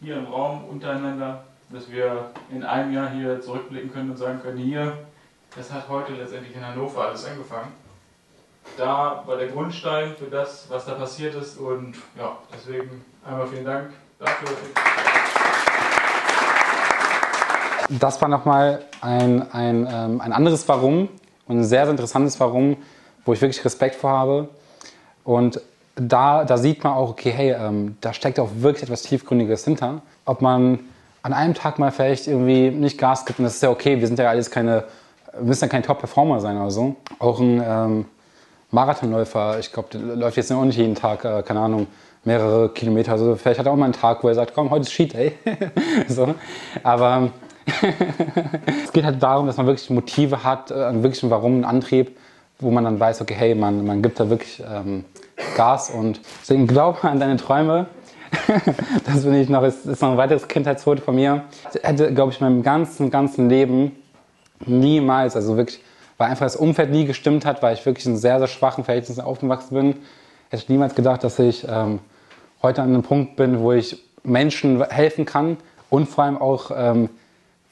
[0.00, 4.58] hier im Raum untereinander, dass wir in einem Jahr hier zurückblicken können und sagen können,
[4.58, 4.96] hier,
[5.54, 7.72] das hat heute letztendlich in Hannover alles angefangen.
[8.76, 13.64] Da war der Grundstein für das, was da passiert ist und ja, deswegen einmal vielen
[13.64, 14.48] Dank dafür.
[17.88, 21.08] Das war nochmal ein, ein, ähm, ein anderes Warum
[21.48, 22.76] und ein sehr, sehr interessantes Warum,
[23.24, 24.48] wo ich wirklich Respekt vor habe.
[25.24, 25.60] Und
[26.00, 30.02] da, da sieht man auch, okay, hey, ähm, da steckt auch wirklich etwas Tiefgründiges hinter.
[30.24, 30.80] Ob man
[31.22, 34.06] an einem Tag mal vielleicht irgendwie nicht Gas gibt, und das ist ja okay, wir
[34.06, 34.84] sind ja alles keine,
[35.32, 36.96] wir müssen ja kein Top-Performer sein oder so.
[37.18, 38.04] Auch ein ähm,
[38.70, 41.86] Marathonläufer, ich glaube, der läuft jetzt auch nicht jeden Tag, äh, keine Ahnung,
[42.24, 43.12] mehrere Kilometer.
[43.12, 45.12] Also vielleicht hat er auch mal einen Tag, wo er sagt, komm, heute ist Cheat
[45.12, 45.32] Day.
[46.08, 46.34] so.
[46.82, 47.30] Aber
[48.84, 52.16] es geht halt darum, dass man wirklich Motive hat, äh, wirklich ein Warum, einen Antrieb,
[52.58, 55.04] wo man dann weiß, okay, hey, man, man gibt da wirklich ähm,
[55.56, 57.86] Gas und deswegen glaube an deine Träume.
[59.06, 61.44] das finde ich noch, ist, ist noch ein weiteres Kindheitsfoto von mir.
[61.74, 63.96] Ich hätte, glaube ich, meinem ganzen, ganzen Leben
[64.66, 65.82] niemals, also wirklich,
[66.18, 69.20] weil einfach das Umfeld nie gestimmt hat, weil ich wirklich in sehr, sehr schwachen Verhältnissen
[69.20, 69.88] aufgewachsen bin,
[70.50, 72.00] hätte ich niemals gedacht, dass ich ähm,
[72.62, 75.56] heute an einem Punkt bin, wo ich Menschen helfen kann
[75.88, 77.08] und vor allem auch, ähm,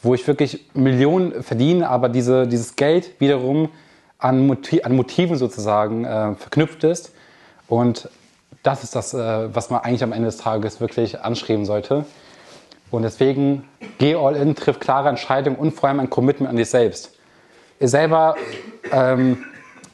[0.03, 3.69] wo ich wirklich Millionen verdiene, aber diese, dieses Geld wiederum
[4.19, 7.13] an, Motiv, an Motiven sozusagen äh, verknüpft ist.
[7.69, 8.09] Und
[8.63, 12.05] das ist das, äh, was man eigentlich am Ende des Tages wirklich anstreben sollte.
[12.91, 16.71] Und deswegen geh all in, triff klare Entscheidungen und vor allem ein Commitment an dich
[16.71, 17.15] selbst.
[17.79, 18.35] Ich selber
[18.91, 19.45] ähm,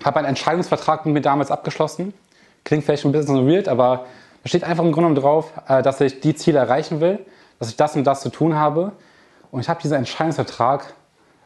[0.05, 2.15] habe einen Entscheidungsvertrag mit mir damals abgeschlossen.
[2.63, 4.07] Klingt vielleicht ein bisschen weird, aber
[4.43, 7.19] da steht einfach im Grunde drauf, äh, dass ich die Ziele erreichen will,
[7.59, 8.93] dass ich das und das zu tun habe.
[9.51, 10.95] Und ich habe diesen Entscheidungsvertrag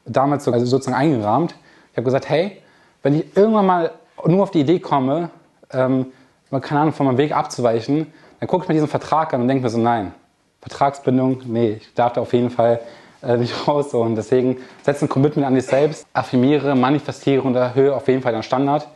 [0.05, 1.55] damals sozusagen eingerahmt.
[1.93, 2.63] Ich habe gesagt, hey,
[3.03, 3.93] wenn ich irgendwann mal
[4.27, 5.31] nur auf die Idee komme,
[5.73, 6.07] ähm,
[6.51, 9.63] keine Ahnung, von meinem Weg abzuweichen, dann gucke ich mir diesen Vertrag an und denke
[9.63, 10.13] mir so, nein,
[10.61, 12.81] Vertragsbindung, nee, ich darf da auf jeden Fall
[13.23, 13.95] äh, nicht raus.
[13.95, 18.33] Und deswegen setze ein Commitment an dich selbst, affirmiere, manifestiere und erhöhe auf jeden Fall
[18.33, 18.89] deinen Standard.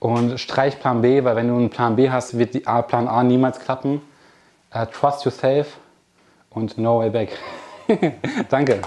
[0.00, 3.08] Und streich Plan B, weil wenn du einen Plan B hast, wird die A, Plan
[3.08, 4.00] A niemals klappen.
[4.74, 5.78] Uh, trust yourself
[6.50, 7.30] und no way back.
[8.50, 8.82] Danke.